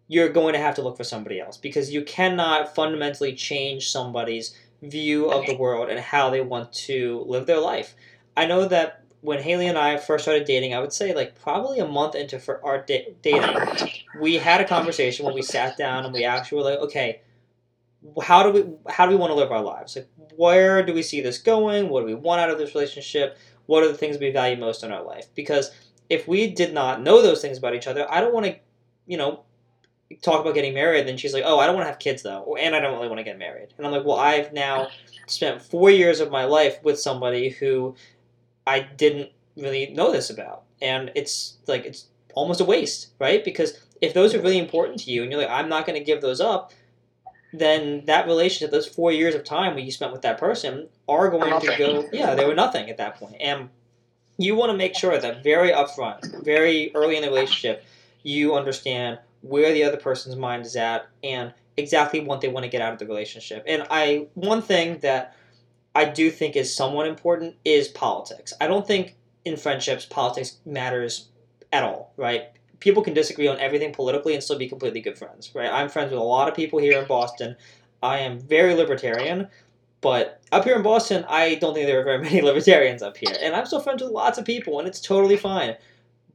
[0.09, 4.57] you're going to have to look for somebody else because you cannot fundamentally change somebody's
[4.81, 7.95] view of the world and how they want to live their life.
[8.35, 11.79] I know that when Haley and I first started dating, I would say like probably
[11.79, 13.55] a month into for our da- dating,
[14.19, 17.21] we had a conversation when we sat down and we actually were like, okay,
[18.21, 19.95] how do we how do we want to live our lives?
[19.95, 21.89] Like, where do we see this going?
[21.89, 23.37] What do we want out of this relationship?
[23.65, 25.27] What are the things we value most in our life?
[25.35, 25.71] Because
[26.09, 28.55] if we did not know those things about each other, I don't want to,
[29.07, 29.43] you know,
[30.21, 31.07] talk about getting married.
[31.07, 33.09] Then she's like, oh, I don't want to have kids though, and I don't really
[33.09, 33.73] want to get married.
[33.77, 34.87] And I'm like, well, I've now
[35.25, 37.95] spent four years of my life with somebody who
[38.67, 43.43] I didn't really know this about, and it's like it's almost a waste, right?
[43.43, 46.05] Because if those are really important to you, and you're like, I'm not going to
[46.05, 46.71] give those up,
[47.53, 51.29] then that relationship, those four years of time where you spent with that person, are
[51.29, 52.07] going to go.
[52.11, 53.31] Yeah, they were nothing at that point.
[53.31, 53.69] point, and
[54.37, 57.83] you want to make sure that very upfront, very early in the relationship,
[58.23, 62.69] you understand where the other person's mind is at and exactly what they want to
[62.69, 63.63] get out of the relationship.
[63.67, 65.35] And I one thing that
[65.97, 68.53] I do think is somewhat important is politics.
[68.61, 71.29] I don't think in friendships politics matters
[71.73, 72.49] at all, right?
[72.79, 75.71] People can disagree on everything politically and still be completely good friends, right?
[75.71, 77.55] I'm friends with a lot of people here in Boston.
[78.03, 79.47] I am very libertarian,
[80.01, 83.35] but up here in Boston, I don't think there are very many libertarians up here.
[83.41, 85.77] And I'm still friends with lots of people, and it's totally fine.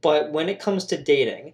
[0.01, 1.53] But when it comes to dating,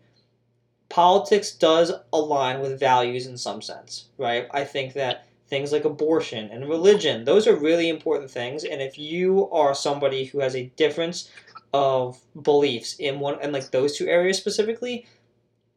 [0.90, 4.48] politics does align with values in some sense, right?
[4.50, 8.64] I think that things like abortion and religion, those are really important things.
[8.64, 11.30] And if you are somebody who has a difference
[11.74, 15.06] of beliefs in one and like those two areas specifically,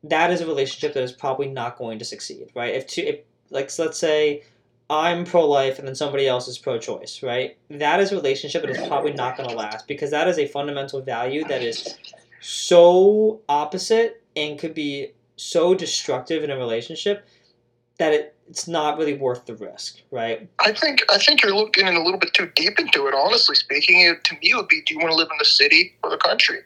[0.04, 2.74] that is a relationship that is probably not going to succeed, right?
[2.74, 4.42] If two, if like so let's say
[4.90, 7.56] I'm pro-life and then somebody else is pro-choice, right?
[7.70, 10.46] That is a relationship that is probably not going to last because that is a
[10.48, 11.96] fundamental value that is
[12.40, 17.26] so opposite and could be so destructive in a relationship
[18.02, 20.48] that it, it's not really worth the risk, right?
[20.58, 23.14] I think I think you're looking in a little bit too deep into it.
[23.14, 25.44] Honestly speaking, it, to me it would be: Do you want to live in the
[25.44, 26.58] city or the country?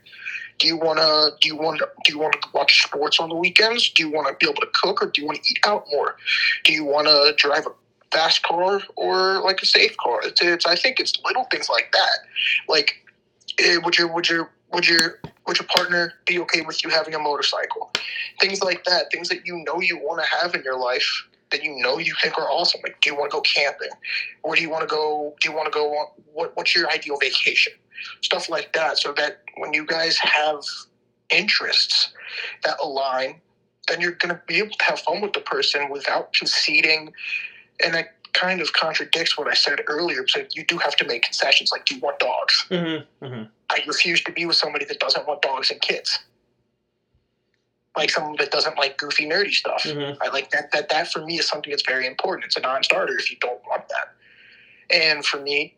[0.59, 3.35] Do you want to do you want do you want to watch sports on the
[3.35, 3.91] weekends?
[3.91, 5.85] Do you want to be able to cook, or do you want to eat out
[5.93, 6.17] more?
[6.65, 7.71] Do you want to drive a
[8.11, 10.21] fast car or like a safe car?
[10.25, 12.19] It's, it's I think it's little things like that.
[12.67, 13.05] Like,
[13.59, 17.15] eh, would you would your would your would your partner be okay with you having
[17.15, 17.93] a motorcycle?
[18.41, 19.11] Things like that.
[19.13, 22.13] Things that you know you want to have in your life that you know you
[22.21, 22.81] think are awesome.
[22.83, 23.91] Like, do you want to go camping?
[24.43, 25.35] Or do you want to go?
[25.41, 25.93] Do you want to go?
[25.93, 27.73] On, what What's your ideal vacation?
[28.21, 28.99] Stuff like that.
[28.99, 30.63] So that when you guys have
[31.31, 32.13] interests
[32.65, 33.41] that align,
[33.89, 37.13] then you're going to be able to have fun with the person without conceding.
[37.83, 37.95] And
[38.37, 40.27] kind of contradicts what I said earlier.
[40.29, 41.71] So you do have to make concessions.
[41.73, 42.67] Like, do you want dogs?
[42.71, 43.25] Mm-hmm.
[43.25, 43.43] Mm-hmm.
[43.71, 46.19] I refuse to be with somebody that doesn't want dogs and kids.
[47.97, 49.85] Like someone that doesn't like goofy nerdy stuff.
[49.85, 50.23] Mm-hmm.
[50.23, 50.71] I like that.
[50.73, 52.45] That that for me is something that's very important.
[52.45, 54.15] It's a non-starter if you don't want that.
[54.91, 55.75] And for me,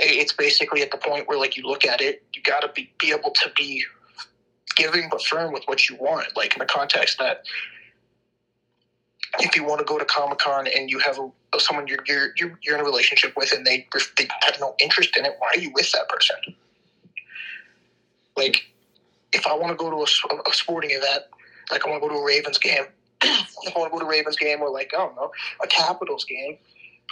[0.00, 2.92] it's basically at the point where like you look at it, you got to be
[2.98, 3.84] be able to be
[4.74, 6.36] giving but firm with what you want.
[6.36, 7.44] Like in the context that
[9.40, 12.58] if you want to go to Comic Con and you have a someone you're, you're
[12.62, 13.86] you're in a relationship with and they
[14.16, 16.36] they have no interest in it, why are you with that person?
[18.36, 18.70] Like,
[19.32, 21.24] if I want to go to a, a sporting event,
[21.70, 22.84] like I want to go to a Ravens game,
[23.22, 25.30] if I want to go to a Ravens game or like I don't know
[25.62, 26.58] a Capitals game,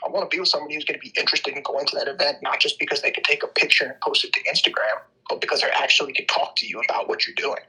[0.04, 2.08] I want to be with somebody who's going to be interested in going to that
[2.08, 5.40] event, not just because they can take a picture and post it to Instagram, but
[5.40, 7.60] because they actually can talk to you about what you're doing.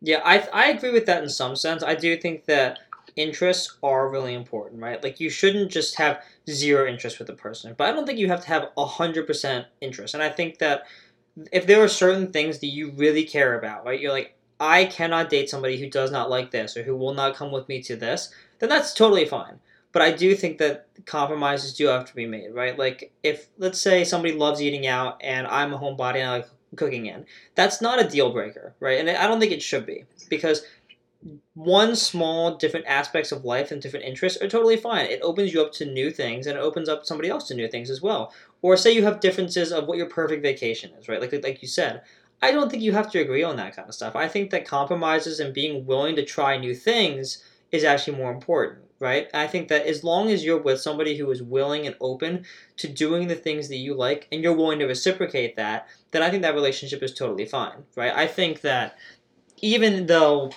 [0.00, 1.82] Yeah, I I agree with that in some sense.
[1.82, 2.80] I do think that
[3.16, 5.02] interests are really important, right?
[5.02, 8.28] Like you shouldn't just have zero interest with a person, but I don't think you
[8.28, 10.14] have to have a hundred percent interest.
[10.14, 10.84] And I think that
[11.52, 14.00] if there are certain things that you really care about, right?
[14.00, 17.36] You're like, I cannot date somebody who does not like this or who will not
[17.36, 19.58] come with me to this, then that's totally fine.
[19.92, 22.78] But I do think that compromises do have to be made, right?
[22.78, 26.48] Like if let's say somebody loves eating out and I'm a homebody and I like
[26.74, 28.98] cooking in, that's not a deal breaker, right?
[28.98, 30.64] And I don't think it should be because
[31.54, 35.06] one small different aspects of life and different interests are totally fine.
[35.06, 37.68] It opens you up to new things and it opens up somebody else to new
[37.68, 38.32] things as well.
[38.62, 41.20] Or say you have differences of what your perfect vacation is, right?
[41.20, 42.02] Like like you said,
[42.42, 44.14] I don't think you have to agree on that kind of stuff.
[44.14, 48.84] I think that compromises and being willing to try new things is actually more important,
[49.00, 49.28] right?
[49.32, 52.44] I think that as long as you're with somebody who is willing and open
[52.76, 56.30] to doing the things that you like and you're willing to reciprocate that, then I
[56.30, 58.12] think that relationship is totally fine, right?
[58.14, 58.96] I think that
[59.62, 60.50] even though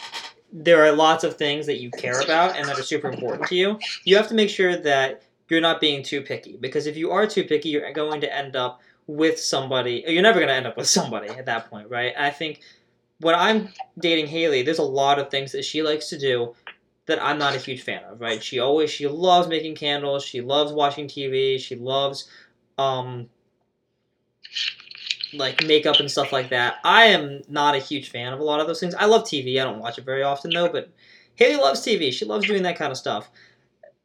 [0.52, 3.56] there are lots of things that you care about and that are super important to
[3.56, 7.12] you, you have to make sure that you're not being too picky because if you
[7.12, 10.04] are too picky, you're going to end up with somebody.
[10.08, 12.14] You're never going to end up with somebody at that point, right?
[12.18, 12.62] I think
[13.20, 16.56] when I'm dating Haley, there's a lot of things that she likes to do
[17.08, 18.42] that I'm not a huge fan of, right?
[18.42, 22.30] She always she loves making candles, she loves watching TV, she loves
[22.78, 23.30] um
[25.34, 26.78] like makeup and stuff like that.
[26.84, 28.96] I am not a huge fan of a lot of those things.
[28.96, 29.60] I love TV.
[29.60, 30.90] I don't watch it very often though, but
[31.36, 32.12] Haley loves TV.
[32.12, 33.30] She loves doing that kind of stuff.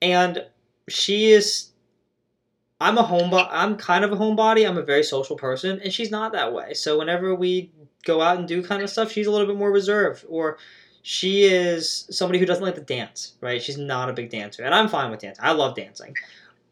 [0.00, 0.44] And
[0.88, 1.70] she is
[2.80, 3.48] I'm a homebody.
[3.50, 4.68] I'm kind of a homebody.
[4.68, 6.74] I'm a very social person, and she's not that way.
[6.74, 7.70] So whenever we
[8.04, 10.58] go out and do kind of stuff, she's a little bit more reserved, or
[11.02, 13.34] she is somebody who doesn't like to dance.
[13.40, 13.62] Right?
[13.62, 15.44] She's not a big dancer, and I'm fine with dancing.
[15.44, 16.14] I love dancing,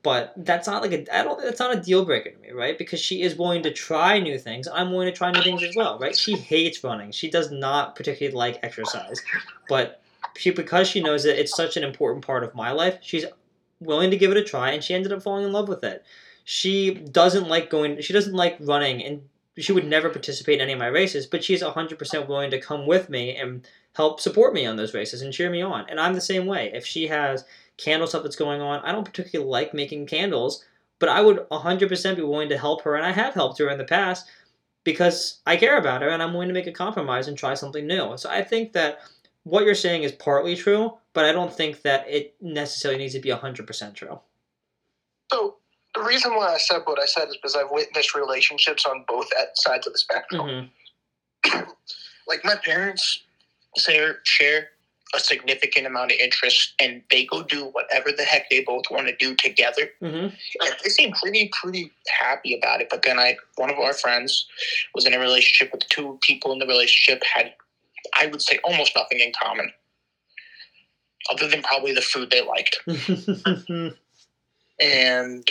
[0.03, 1.17] but that's not like a.
[1.17, 1.41] I don't.
[1.41, 2.77] That's not a deal breaker to me, right?
[2.77, 4.67] Because she is willing to try new things.
[4.73, 6.17] I'm willing to try new things as well, right?
[6.17, 7.13] She hates running.
[7.13, 9.21] She does not particularly like exercise,
[9.69, 10.03] but
[10.37, 13.25] she because she knows that it's such an important part of my life, she's
[13.81, 16.05] willing to give it a try, and she ended up falling in love with it.
[16.45, 18.01] She doesn't like going.
[18.01, 19.23] She doesn't like running, and
[19.59, 21.27] she would never participate in any of my races.
[21.27, 24.95] But she's hundred percent willing to come with me and help support me on those
[24.95, 25.89] races and cheer me on.
[25.89, 26.73] And I'm the same way.
[26.75, 27.45] If she has
[27.79, 30.65] candle stuff that's going on, I don't particularly like making candles,
[30.99, 33.69] but I would hundred percent be willing to help her, and I have helped her
[33.69, 34.29] in the past
[34.85, 37.87] because I care about her and I'm willing to make a compromise and try something
[37.87, 38.17] new.
[38.17, 39.01] So I think that
[39.45, 43.21] what you're saying is partly true, but I don't think that it necessarily needs to
[43.21, 44.21] be 100% true.
[45.31, 45.57] So
[45.95, 49.29] the reason why I said what I said is because I've witnessed relationships on both
[49.55, 50.71] sides of the spectrum.
[51.45, 51.71] Mm-hmm.
[52.29, 53.23] like my parents
[53.79, 54.69] share, share
[55.15, 59.07] a significant amount of interest and they go do whatever the heck they both want
[59.07, 59.91] to do together.
[60.01, 60.35] Mm-hmm.
[60.61, 62.89] And they seem pretty, pretty happy about it.
[62.91, 64.47] But then I, one of our friends
[64.95, 67.53] was in a relationship with two people in the relationship had,
[68.19, 69.71] I would say, almost nothing in common
[71.31, 72.81] other than probably the food they liked.
[74.81, 75.51] and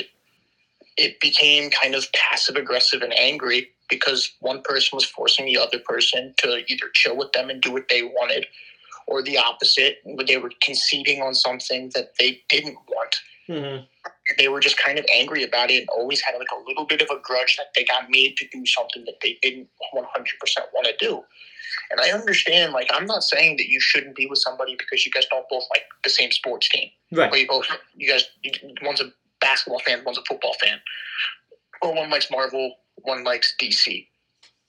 [0.98, 5.80] it became kind of passive aggressive and angry because one person was forcing the other
[5.80, 8.46] person to either chill with them and do what they wanted
[9.08, 13.16] or the opposite when they were conceding on something that they didn't want
[13.50, 13.84] mm-hmm.
[14.38, 17.02] they were just kind of angry about it and always had like a little bit
[17.02, 20.04] of a grudge that they got made to do something that they didn't 100%
[20.74, 21.24] want to do
[21.92, 25.12] and I understand, like, I'm not saying that you shouldn't be with somebody because you
[25.12, 26.90] guys don't both like the same sports team.
[27.12, 27.32] Right.
[27.32, 28.26] Or you both, you guys,
[28.82, 29.12] one's a
[29.42, 30.80] basketball fan, one's a football fan.
[31.82, 34.08] Or one likes Marvel, one likes DC.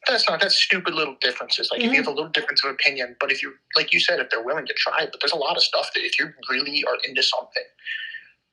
[0.09, 1.71] That's not, that's stupid little differences.
[1.71, 1.91] Like, mm-hmm.
[1.91, 2.09] if you mm-hmm.
[2.09, 4.67] have a little difference of opinion, but if you, like you said, if they're willing
[4.67, 7.63] to try, but there's a lot of stuff that if you really are into something,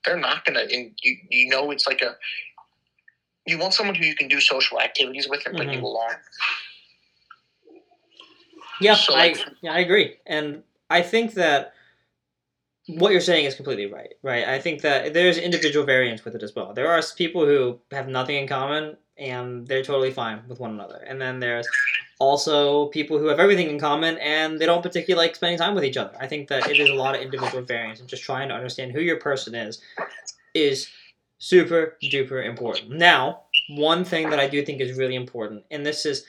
[0.06, 2.16] they're not to, and you, you know, it's like a,
[3.46, 5.80] you want someone who you can do social activities with and bring mm-hmm.
[5.80, 6.14] you along.
[8.82, 11.74] Yeah, so I yeah I agree, and I think that
[12.88, 14.14] what you're saying is completely right.
[14.24, 16.74] Right, I think that there's individual variance with it as well.
[16.74, 21.04] There are people who have nothing in common and they're totally fine with one another,
[21.08, 21.68] and then there's
[22.20, 25.86] also people who have everything in common and they don't particularly like spending time with
[25.86, 26.12] each other.
[26.20, 28.92] I think that it is a lot of individual variance, and just trying to understand
[28.92, 29.82] who your person is
[30.54, 30.88] is
[31.38, 32.92] super duper important.
[32.92, 36.26] Now, one thing that I do think is really important, and this is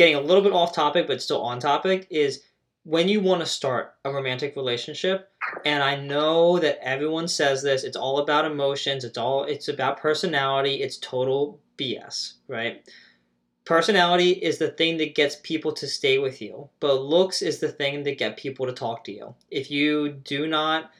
[0.00, 2.42] getting a little bit off topic but still on topic is
[2.84, 5.28] when you want to start a romantic relationship
[5.66, 10.00] and i know that everyone says this it's all about emotions it's all it's about
[10.00, 12.82] personality it's total bs right?
[13.64, 17.68] Personality is the thing that gets people to stay with you but looks is the
[17.68, 19.34] thing that get people to talk to you.
[19.50, 20.90] If you do not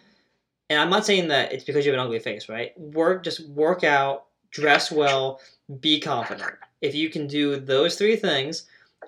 [0.69, 2.79] and i'm not saying that it's because you have an ugly face right?
[2.79, 5.41] Work just work out dress well
[5.81, 6.53] be confident.
[6.81, 8.67] If you can do those three things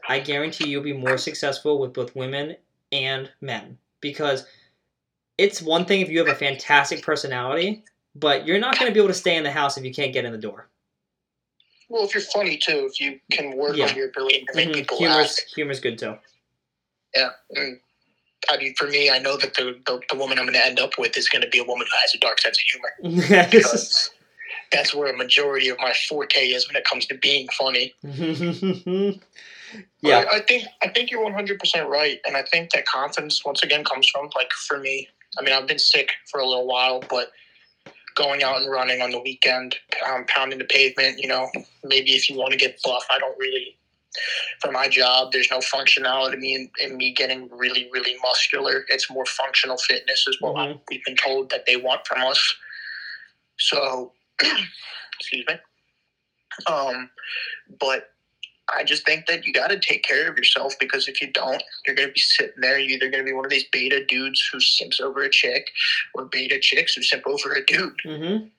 [0.08, 2.56] I guarantee you'll be more successful with both women
[2.90, 3.78] and men.
[4.00, 4.46] Because
[5.38, 9.00] it's one thing if you have a fantastic personality, but you're not going to be
[9.00, 10.68] able to stay in the house if you can't get in the door.
[11.92, 13.90] Well, if you're funny too, if you can work Yeah.
[13.90, 14.74] on your ability to make Mhm.
[14.74, 15.48] people Humor's laugh.
[15.54, 16.18] humor's good too.
[17.14, 17.32] Yeah.
[17.50, 17.80] And,
[18.48, 20.80] I mean, for me, I know that the, the, the woman I'm going to end
[20.80, 22.94] up with is going to be a woman who has a dark sense of humor.
[23.52, 24.10] Because
[24.72, 27.92] that's where a majority of my forte is when it comes to being funny.
[30.00, 30.24] yeah.
[30.30, 33.62] I, I think I think you're 100 percent right, and I think that confidence once
[33.62, 35.08] again comes from like for me.
[35.38, 37.32] I mean, I've been sick for a little while, but
[38.14, 39.76] going out and running on the weekend,
[40.08, 41.18] um, pounding the pavement.
[41.18, 41.48] You know,
[41.84, 43.76] maybe if you want to get buff, I don't really.
[44.60, 48.84] For my job, there's no functionality in me, in me getting really, really muscular.
[48.88, 50.80] It's more functional fitness, is what Mhm.
[50.90, 52.54] we've been told that they want from us.
[53.58, 54.12] So,
[55.18, 55.54] excuse me.
[56.66, 57.10] Um,
[57.80, 58.10] but
[58.74, 61.62] I just think that you got to take care of yourself because if you don't,
[61.86, 62.78] you're going to be sitting there.
[62.78, 65.70] You're either going to be one of these beta dudes who simps over a chick,
[66.14, 67.96] or beta chicks who simp over a dude.
[68.04, 68.50] Mhm.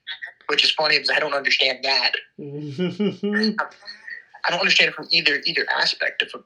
[0.47, 2.11] Which is funny because I don't understand that.
[2.39, 3.55] Mhm.
[4.45, 6.43] I don't understand it from either either aspect of.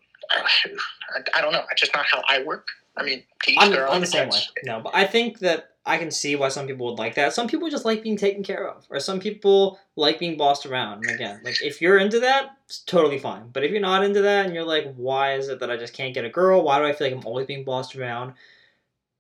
[1.34, 1.64] I don't know.
[1.72, 2.68] It's just not how I work.
[2.96, 4.40] I mean, to I'm, I'm the same way.
[4.64, 7.34] No, but I think that I can see why some people would like that.
[7.34, 11.06] Some people just like being taken care of, or some people like being bossed around.
[11.06, 13.50] And again, like if you're into that, it's totally fine.
[13.54, 15.94] But if you're not into that, and you're like, why is it that I just
[15.94, 16.62] can't get a girl?
[16.62, 18.34] Why do I feel like I'm always being bossed around?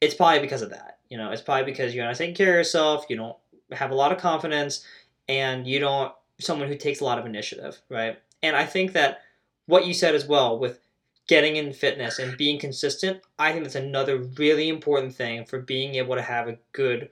[0.02, 1.00] It's probably because of that.
[1.10, 3.06] You know, it's probably because you're not taking care of yourself.
[3.10, 3.38] You don't
[3.72, 4.86] have a lot of confidence,
[5.30, 8.20] and you don't someone who takes a lot of initiative, right?
[8.44, 9.22] And I think that
[9.66, 10.80] what you said as well with
[11.28, 15.96] getting in fitness and being consistent, I think that's another really important thing for being
[15.96, 17.10] able to have a good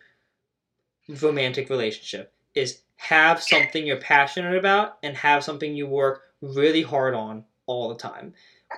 [1.22, 7.14] romantic relationship is have something you're passionate about and have something you work really hard
[7.14, 8.34] on all the time.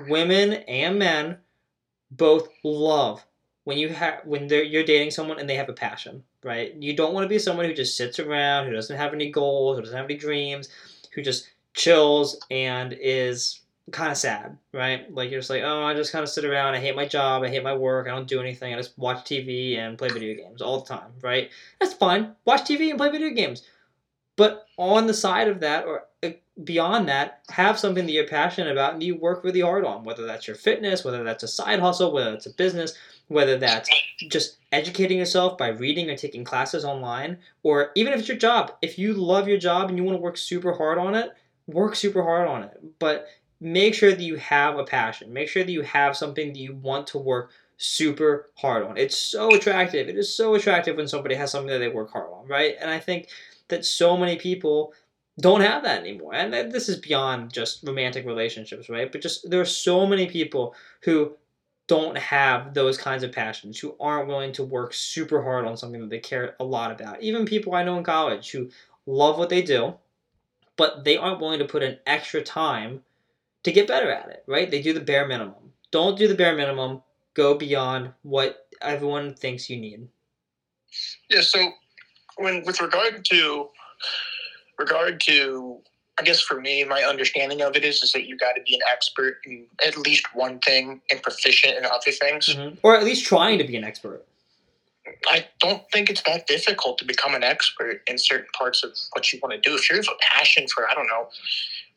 [0.08, 1.38] Women and men
[2.12, 3.24] both love
[3.64, 6.74] when you have when they're you're dating someone and they have a passion, right?
[6.76, 9.78] You don't want to be someone who just sits around, who doesn't have any goals,
[9.78, 10.70] who doesn't have any dreams,
[11.14, 13.62] who just chills and is
[13.92, 15.12] kind of sad, right?
[15.14, 16.76] Like you're just like, oh, I just kind of sit around.
[16.76, 17.44] I hate my job.
[17.44, 18.08] I hate my work.
[18.08, 18.74] I don't do anything.
[18.74, 21.50] I just watch TV and play video games all the time, right?
[21.80, 22.36] That's fine.
[22.46, 23.64] Watch TV and play video games.
[24.36, 26.32] But on the side of that, or uh,
[26.64, 30.26] beyond that, have something that you're passionate about and you work really hard on, whether
[30.26, 32.94] that's your fitness, whether that's a side hustle, whether it's a business,
[33.30, 33.90] whether that's
[34.30, 38.74] just educating yourself by reading or taking classes online, or even if it's your job.
[38.82, 41.32] If you love your job and you want to work super hard on it,
[41.66, 42.80] work super hard on it.
[43.00, 43.28] But
[43.60, 45.34] make sure that you have a passion.
[45.34, 48.98] Make sure that you have something that you want to work super hard on.
[48.98, 50.10] It's so attractive.
[50.10, 52.76] It is so attractive when somebody has something that they work hard on, right?
[52.80, 53.28] And I think
[53.68, 54.94] that so many people
[55.40, 56.34] don't have that anymore.
[56.34, 59.12] And this is beyond just romantic relationships, right?
[59.12, 61.36] But just there are so many people who
[61.86, 66.02] don't have those kinds of passions, who aren't willing to work super hard on something
[66.02, 67.22] that they care a lot about.
[67.22, 68.70] Even people I know in college who
[69.06, 69.94] love what they do,
[70.76, 73.04] but they aren't willing to put in extra time
[73.64, 74.70] to get better at it, right?
[74.70, 75.74] They do the bare minimum.
[75.92, 77.02] Don't do the bare minimum.
[77.34, 80.08] Go beyond what everyone thinks you need.
[81.30, 81.42] Yeah.
[81.42, 81.72] So,
[82.38, 83.70] when with regard to
[84.78, 85.80] regard to,
[86.20, 88.76] I guess for me, my understanding of it is is that you got to be
[88.76, 92.48] an expert in at least one thing and proficient in other things.
[92.48, 92.76] Mm-hmm.
[92.84, 94.26] Or at least trying to be an expert.
[95.28, 99.32] I don't think it's that difficult to become an expert in certain parts of what
[99.32, 99.76] you want to do.
[99.76, 101.30] If you have a passion for, I don't know,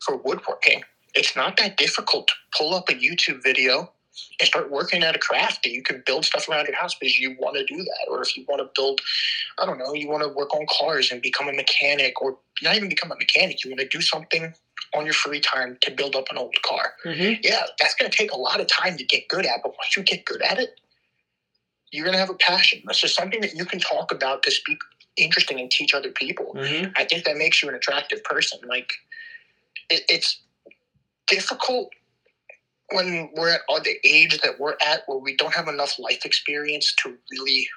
[0.05, 0.83] for woodworking,
[1.13, 3.91] it's not that difficult to pull up a YouTube video
[4.39, 7.17] and start working at a craft that you can build stuff around your house because
[7.17, 8.07] you want to do that.
[8.09, 9.01] Or if you want to build,
[9.57, 12.75] I don't know, you want to work on cars and become a mechanic, or not
[12.75, 14.53] even become a mechanic, you want to do something
[14.93, 16.93] on your free time to build up an old car.
[17.05, 17.41] Mm-hmm.
[17.43, 19.95] Yeah, that's going to take a lot of time to get good at, but once
[19.95, 20.79] you get good at it,
[21.91, 22.81] you're going to have a passion.
[22.85, 24.79] That's just something that you can talk about to speak
[25.17, 26.53] interesting and teach other people.
[26.55, 26.91] Mm-hmm.
[26.97, 28.59] I think that makes you an attractive person.
[28.67, 28.93] Like,
[29.89, 30.41] it, it's
[31.31, 31.89] difficult
[32.91, 36.25] when we're at all the age that we're at where we don't have enough life
[36.25, 37.67] experience to really,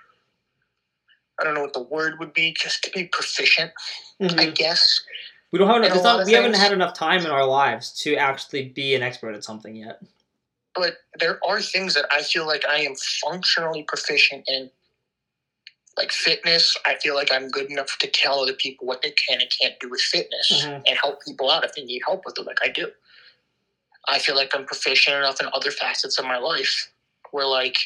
[1.41, 3.71] I don't know what the word would be, just to be proficient,
[4.21, 5.01] I guess.
[5.53, 5.91] We don't have enough.
[5.91, 8.69] And a It's lot not, we haven't had enough time in our lives to actually
[8.71, 10.03] be an expert at something yet.
[10.75, 14.71] but there are things that I feel like I am functionally proficient in.
[15.97, 19.41] Like fitness, I feel like I'm good enough to tell other people what they can
[19.41, 20.83] and can't do with fitness Mhm.
[20.89, 22.91] and help people out if they need help with it, like I do.
[24.09, 26.93] I feel like I'm proficient enough in other facets of my life
[27.31, 27.79] where, like,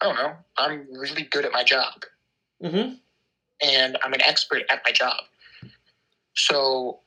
[0.00, 2.04] I don't know, I'm really good at my job
[2.62, 2.94] Mm-hmm.
[3.66, 5.24] and I'm an expert at my job.
[6.34, 7.00] So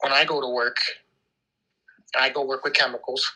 [0.00, 0.78] when I go to work,
[2.18, 3.30] I go work with chemicals.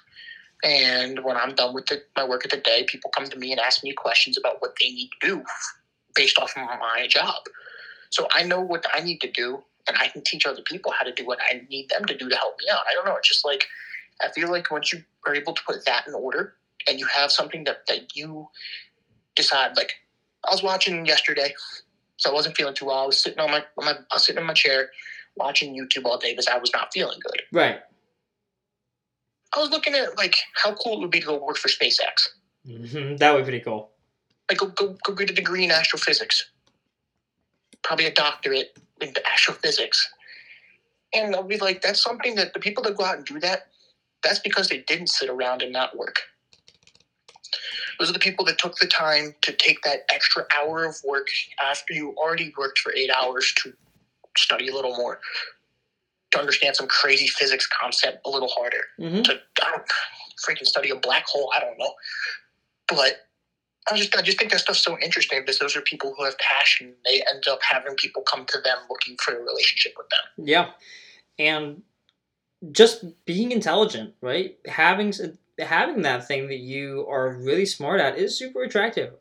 [0.64, 3.52] And when I'm done with the, my work of the day, people come to me
[3.52, 5.42] and ask me questions about what they need to do
[6.14, 7.42] based off of my job.
[8.10, 11.04] So I know what I need to do, and I can teach other people how
[11.04, 12.80] to do what I need them to do to help me out.
[12.88, 13.16] I don't know.
[13.16, 13.64] It's just like
[14.20, 16.54] I feel like once you are able to put that in order,
[16.88, 18.48] and you have something that that you
[19.36, 19.76] decide.
[19.76, 19.94] Like
[20.46, 21.54] I was watching yesterday,
[22.16, 22.98] so I wasn't feeling too well.
[22.98, 24.90] I was sitting on my, on my I was sitting in my chair
[25.36, 27.42] watching YouTube all day because I was not feeling good.
[27.52, 27.80] Right.
[29.56, 32.28] I was looking at like how cool it would be to go work for SpaceX.
[32.66, 33.90] hmm That would be pretty cool.
[34.50, 36.50] Like go go, go get a degree in astrophysics,
[37.82, 40.08] probably a doctorate in astrophysics,
[41.14, 43.68] and I'll be like, that's something that the people that go out and do that,
[44.22, 46.20] that's because they didn't sit around and not work.
[47.98, 51.26] Those are the people that took the time to take that extra hour of work
[51.60, 53.72] after you already worked for eight hours to
[54.36, 55.20] study a little more,
[56.32, 59.86] to understand some crazy physics concept a little harder hmm to I don't
[60.46, 61.50] freaking study a black hole.
[61.54, 61.94] I don't know,
[62.86, 63.27] but
[63.90, 66.36] I just I just think that stuff's so interesting because those are people who have
[66.38, 66.94] passion.
[67.04, 70.46] They end up having people come to them looking for a relationship with them.
[70.46, 70.70] Yeah,
[71.38, 71.82] and
[72.72, 74.58] just being intelligent, right?
[74.66, 75.14] Having
[75.58, 79.14] having that thing that you are really smart at is super attractive.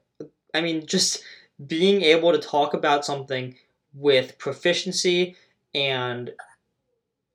[0.53, 1.23] I mean, just
[1.65, 3.55] being able to talk about something
[3.93, 5.35] with proficiency
[5.73, 6.31] and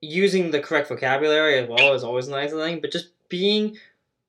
[0.01, 2.81] using the correct vocabulary as well is always a nice thing.
[2.81, 3.77] But just being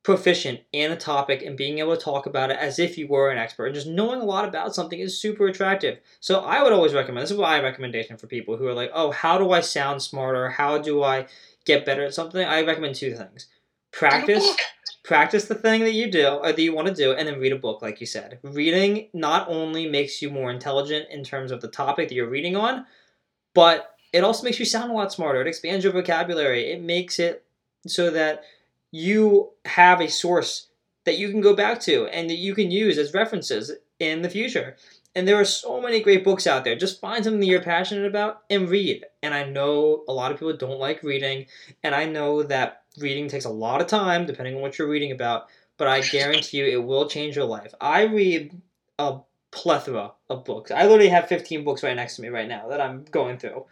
[0.05, 3.31] proficient in a topic and being able to talk about it as if you were
[3.31, 5.99] an expert and just knowing a lot about something is super attractive.
[6.21, 9.11] So I would always recommend this is my recommendation for people who are like, oh,
[9.11, 10.51] how do I sound smarter?
[10.51, 11.27] How do I
[11.65, 12.47] get better at something?
[12.47, 13.47] I recommend two things.
[13.93, 14.55] Practice
[15.05, 17.53] practice the thing that you do or that you want to do and then read
[17.53, 21.61] a book like you said reading not only makes you more intelligent in terms of
[21.61, 22.87] the topic that you're reading on
[23.53, 27.19] but it also makes you sound a lot smarter it expands your vocabulary it makes
[27.19, 27.45] it
[27.87, 28.43] so that
[28.95, 30.69] you have a source
[31.05, 34.31] that you can go back to and that you can use as references in the
[34.31, 34.77] future.
[35.17, 36.77] And there are so many great books out there.
[36.77, 39.05] Just find something you're passionate about and read.
[39.21, 41.47] And i know a lot of people don't like reading.
[41.83, 45.11] And i know that reading takes a lot of time depending on what you're reading
[45.11, 45.49] about.
[45.77, 47.75] But i guarantee you it will change your life.
[47.81, 48.63] I read
[49.01, 49.19] a
[49.51, 50.71] plethora of books.
[50.71, 53.67] I literally have 15 books right next to me right now that i'm going through.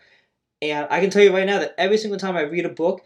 [0.60, 3.02] And i can tell you right now that every single time i read a book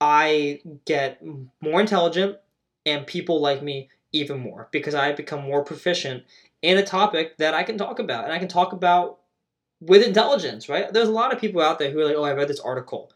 [0.00, 1.22] i get
[1.60, 2.36] more intelligent
[2.84, 6.24] and people like me even more because i become more proficient
[6.62, 9.18] in a topic that i can talk about and i can talk about
[9.80, 12.32] with intelligence right there's a lot of people out there who are like oh i
[12.32, 13.10] read this article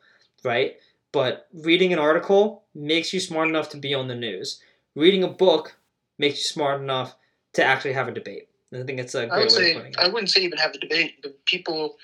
[0.45, 0.77] right
[1.13, 4.61] but reading an article makes you smart enough to be on the news.
[4.95, 5.77] Reading a book
[6.19, 7.17] makes you smart enough
[7.55, 8.49] to actually have a debate.
[8.73, 11.23] I think it's a great would way say I wouldn't say even have the debate.
[11.23, 11.97] The people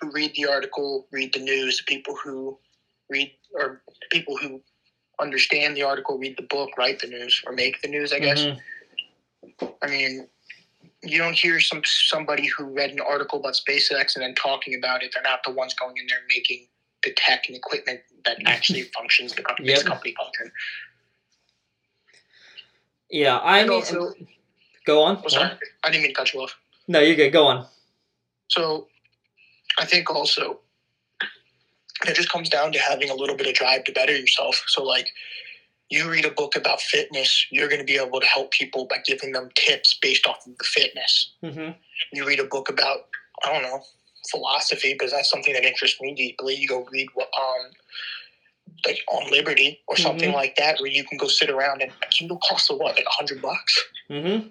[0.00, 1.78] who read the article read the news.
[1.78, 2.58] The people who
[3.08, 4.60] read or people who
[5.20, 8.12] understand the article read the book, write the news, or make the news.
[8.12, 8.40] I guess.
[8.40, 8.60] Mhm.
[9.82, 10.28] I mean,
[11.02, 15.02] you don't hear some somebody who read an article about SpaceX and then talking about
[15.02, 15.12] it.
[15.14, 16.68] They're not the ones going in there making
[17.02, 19.84] the tech and equipment that actually functions the company, Yep.
[19.84, 20.52] company function.
[23.08, 24.12] Yeah, I And mean, also,
[24.84, 25.22] go on.
[25.24, 25.52] oh, sorry,
[25.84, 26.56] I didn't mean to cut you off.
[26.88, 27.32] No, you're good.
[27.32, 27.68] Go on.
[28.48, 28.88] So
[29.78, 30.60] I think also
[32.06, 34.62] it just comes down to having a little bit of drive to better yourself.
[34.68, 35.08] So like
[35.88, 38.98] you read a book about fitness, you're going to be able to help people by
[39.04, 41.32] giving them tips based off of the fitness.
[41.42, 41.70] hmm
[42.12, 42.98] You read a book about
[43.44, 43.80] I don't know
[44.30, 46.54] philosophy because that's something that interests me deeply.
[46.56, 47.70] You go read what um
[48.84, 50.34] like on Liberty or something Mhm.
[50.34, 53.06] like that, where you can go sit around and a Kindle costs a what like
[53.06, 54.48] a hundred bucks hmm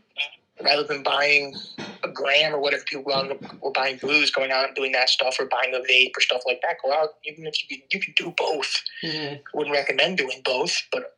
[0.64, 1.56] rather than buying
[2.04, 5.10] a gram or whatever people go out or buying booze, going out and doing that
[5.10, 6.78] stuff, or buying a vape or stuff like that.
[6.84, 8.84] Go out, even if you can, you can do both.
[9.02, 11.16] hmm Wouldn't recommend doing both, but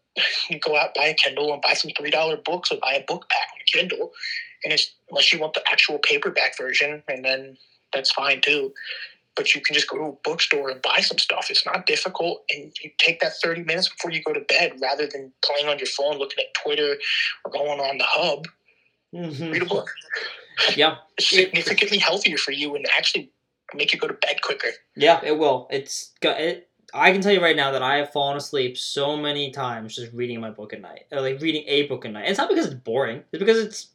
[0.50, 3.04] you go out buy a Kindle and buy some three dollar books or buy a
[3.06, 4.12] book pack on Kindle,
[4.64, 7.58] and it's unless you want the actual paperback version, and then
[7.94, 8.74] that's fine too.
[9.36, 11.52] But you can just go to a bookstore and buy some stuff.
[11.52, 15.06] It's not difficult, and you take that thirty minutes before you go to bed, rather
[15.06, 16.98] than playing on your phone, looking at Twitter,
[17.46, 18.48] or going on the hub.
[19.14, 19.90] Hmm Read a book.
[20.76, 23.32] Yeah, significantly healthier for you and actually
[23.76, 24.70] make you go to bed quicker.
[24.96, 25.68] yeah, it will.
[25.70, 26.70] It's it.
[26.94, 30.14] I can tell you right now that I have fallen asleep so many times just
[30.14, 32.22] reading my book at night, or like reading a book at night.
[32.22, 33.90] And it's not because it's boring; it's because it's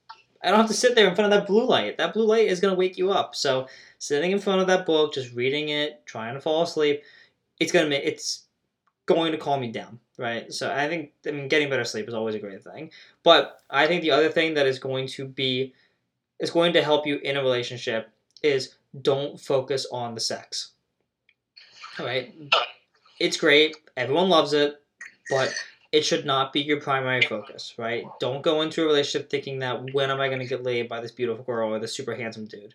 [0.45, 1.99] I don't have to sit there in front of that blue light.
[1.99, 3.35] That blue light is gonna wake you up.
[3.35, 3.67] So
[3.99, 7.03] sitting in front of that book, just reading it, trying to fall asleep,
[7.59, 8.47] it's gonna make it's
[9.07, 10.53] going to calm me down, right?
[10.53, 12.91] So I think I mean getting better sleep is always a great thing.
[13.23, 15.75] But I think the other thing that is going to be
[16.39, 18.11] is going to help you in a relationship
[18.43, 20.71] is don't focus on the sex.
[21.99, 22.35] All right,
[23.21, 23.77] it's great.
[23.97, 24.81] Everyone loves it,
[25.29, 25.53] but
[25.93, 28.05] it should not be your primary focus, right?
[28.19, 31.01] Don't go into a relationship thinking that when am I going to get laid by
[31.01, 32.75] this beautiful girl or this super handsome dude.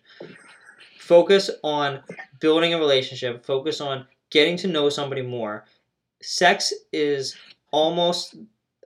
[1.00, 2.00] Focus on
[2.38, 5.64] building a relationship, focus on getting to know somebody more.
[6.20, 7.36] Sex is
[7.70, 8.36] almost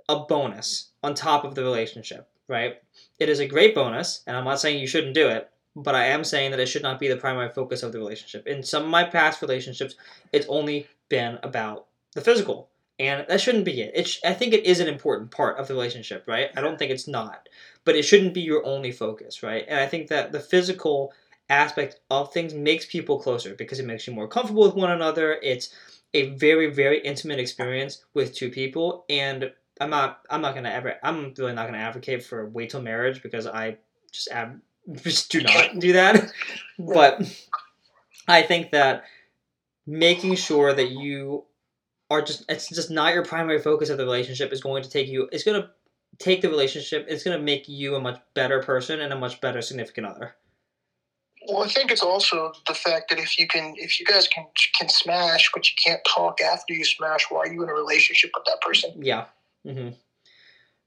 [0.09, 2.77] a bonus on top of the relationship, right?
[3.19, 6.07] It is a great bonus, and I'm not saying you shouldn't do it, but I
[6.07, 8.47] am saying that it should not be the primary focus of the relationship.
[8.47, 9.95] In some of my past relationships,
[10.33, 12.69] it's only been about the physical,
[12.99, 13.93] and that shouldn't be it.
[13.95, 16.51] it sh- I think it is an important part of the relationship, right?
[16.57, 17.49] I don't think it's not,
[17.85, 19.65] but it shouldn't be your only focus, right?
[19.67, 21.13] And I think that the physical
[21.49, 25.39] aspect of things makes people closer because it makes you more comfortable with one another.
[25.43, 25.75] It's
[26.15, 30.97] a very very intimate experience with two people, and I'm not I'm not gonna ever
[31.03, 33.79] I'm really not gonna advocate for wait till marriage because I
[34.13, 34.61] just ab-
[35.03, 36.33] just do not do that.
[36.79, 37.23] But
[38.29, 39.05] I think that
[39.87, 41.45] making sure that you
[42.11, 45.09] are just it's just not your primary focus of the relationship is going to take
[45.09, 45.69] you it's going to
[46.19, 49.41] take the relationship it's going to make you a much better person and a much
[49.41, 50.35] better significant other
[51.49, 54.47] Well, I think it's also the fact that if you can, if you guys can
[54.79, 58.31] can smash, but you can't talk after you smash, why are you in a relationship
[58.35, 58.91] with that person?
[59.01, 59.25] yeah
[59.65, 59.91] hmm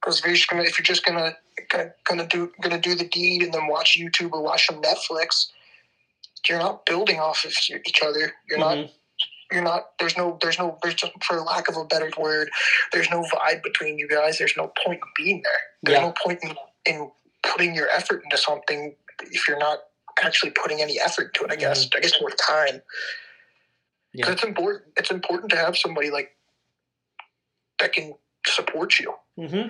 [0.02, 1.36] Because if you're just gonna, if you're just gonna,
[1.70, 5.48] gonna gonna do gonna do the deed and then watch YouTube or watch some Netflix,
[6.48, 7.52] you're not building off of
[7.88, 8.34] each other.
[8.50, 8.78] You're not.
[8.78, 8.92] Mhm.
[9.52, 9.90] You're not.
[10.00, 10.38] There's no.
[10.42, 10.78] There's no.
[10.82, 12.50] There's just, for lack of a better word,
[12.92, 14.38] there's no vibe between you guys.
[14.38, 15.60] There's no point in being there.
[15.84, 16.08] There's Yeah.
[16.08, 17.12] no point in, in
[17.44, 18.96] putting your effort into something
[19.32, 19.80] if you're not
[20.22, 21.52] actually putting any effort into it.
[21.52, 21.88] I guess.
[21.96, 22.82] I guess more time.
[24.14, 24.32] Yeah.
[24.32, 24.86] it's important.
[24.98, 26.32] It's important to have somebody like
[27.80, 28.14] that can
[28.46, 29.14] support you.
[29.38, 29.70] Mm-hmm.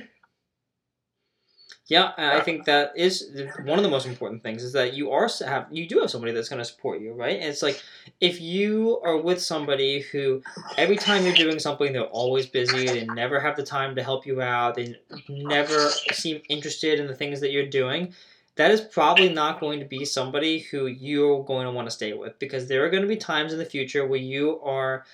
[1.88, 3.30] Yeah, I think that is
[3.64, 6.34] one of the most important things is that you are have you do have somebody
[6.34, 7.36] that's going to support you, right?
[7.40, 7.80] And it's like
[8.20, 10.42] if you are with somebody who
[10.78, 14.26] every time you're doing something they're always busy, they never have the time to help
[14.26, 14.96] you out, they
[15.30, 18.16] never seem interested in the things that you're doing.
[18.56, 22.14] That is probably not going to be somebody who you're going to want to stay
[22.14, 25.06] with because there are going to be times in the future where you are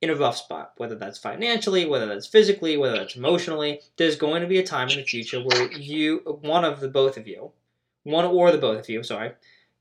[0.00, 3.80] in a rough spot, whether that's financially, whether that's physically, whether that's emotionally.
[3.96, 7.16] There's going to be a time in the future where you, one of the both
[7.16, 7.52] of you,
[8.04, 9.32] one or the both of you, sorry,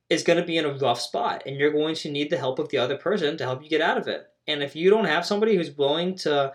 [0.09, 2.59] is going to be in a rough spot, and you're going to need the help
[2.59, 4.27] of the other person to help you get out of it.
[4.47, 6.53] And if you don't have somebody who's willing to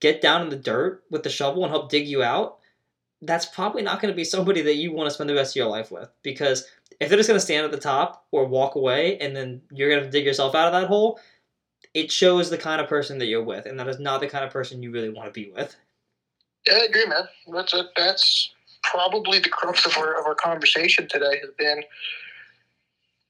[0.00, 2.58] get down in the dirt with the shovel and help dig you out,
[3.26, 5.56] that's probably not going to be somebody that you want to spend the rest of
[5.56, 6.10] your life with.
[6.22, 6.66] Because
[7.00, 9.90] if they're just going to stand at the top or walk away, and then you're
[9.90, 11.18] going to dig yourself out of that hole,
[11.94, 14.44] it shows the kind of person that you're with, and that is not the kind
[14.44, 15.76] of person you really want to be with.
[16.66, 17.24] Yeah, I agree, man.
[17.52, 18.52] That's a, that's
[18.82, 21.82] probably the crux of our of our conversation today has been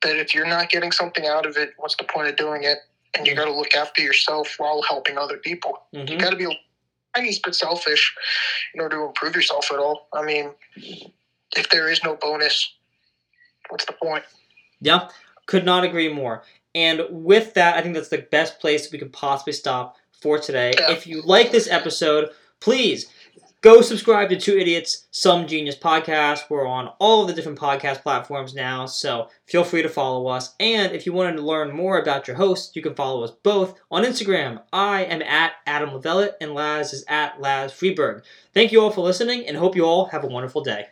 [0.02, 2.78] that if you're not getting something out of it, what's the point of doing it?
[3.16, 5.78] And you got to look after yourself while helping other people.
[5.92, 6.46] You hmm got to be
[7.14, 8.14] tiny bit selfish
[8.74, 10.08] in order to improve yourself at all.
[10.12, 10.50] I mean,
[11.56, 12.72] if there is no bonus,
[13.68, 14.24] what's the point?
[14.80, 15.08] Yeah,
[15.46, 16.42] could not agree more.
[16.74, 20.72] And with that, I think that's the best place we could possibly stop for today.
[20.78, 20.90] Yeah.
[20.92, 23.06] If you like this episode, please
[23.64, 26.50] go subscribe to Two Idiots, Some Genius podcast.
[26.50, 30.54] We're on all of the different podcast platforms now, so feel free to follow us.
[30.60, 33.80] And if you wanted to learn more about your host, you can follow us both
[33.90, 34.60] on Instagram.
[34.70, 38.24] I am at Adam Levellet, and Laz is at Laz Freeberg.
[38.52, 40.88] Thank you all for listening, and hope you all have a wonderful day.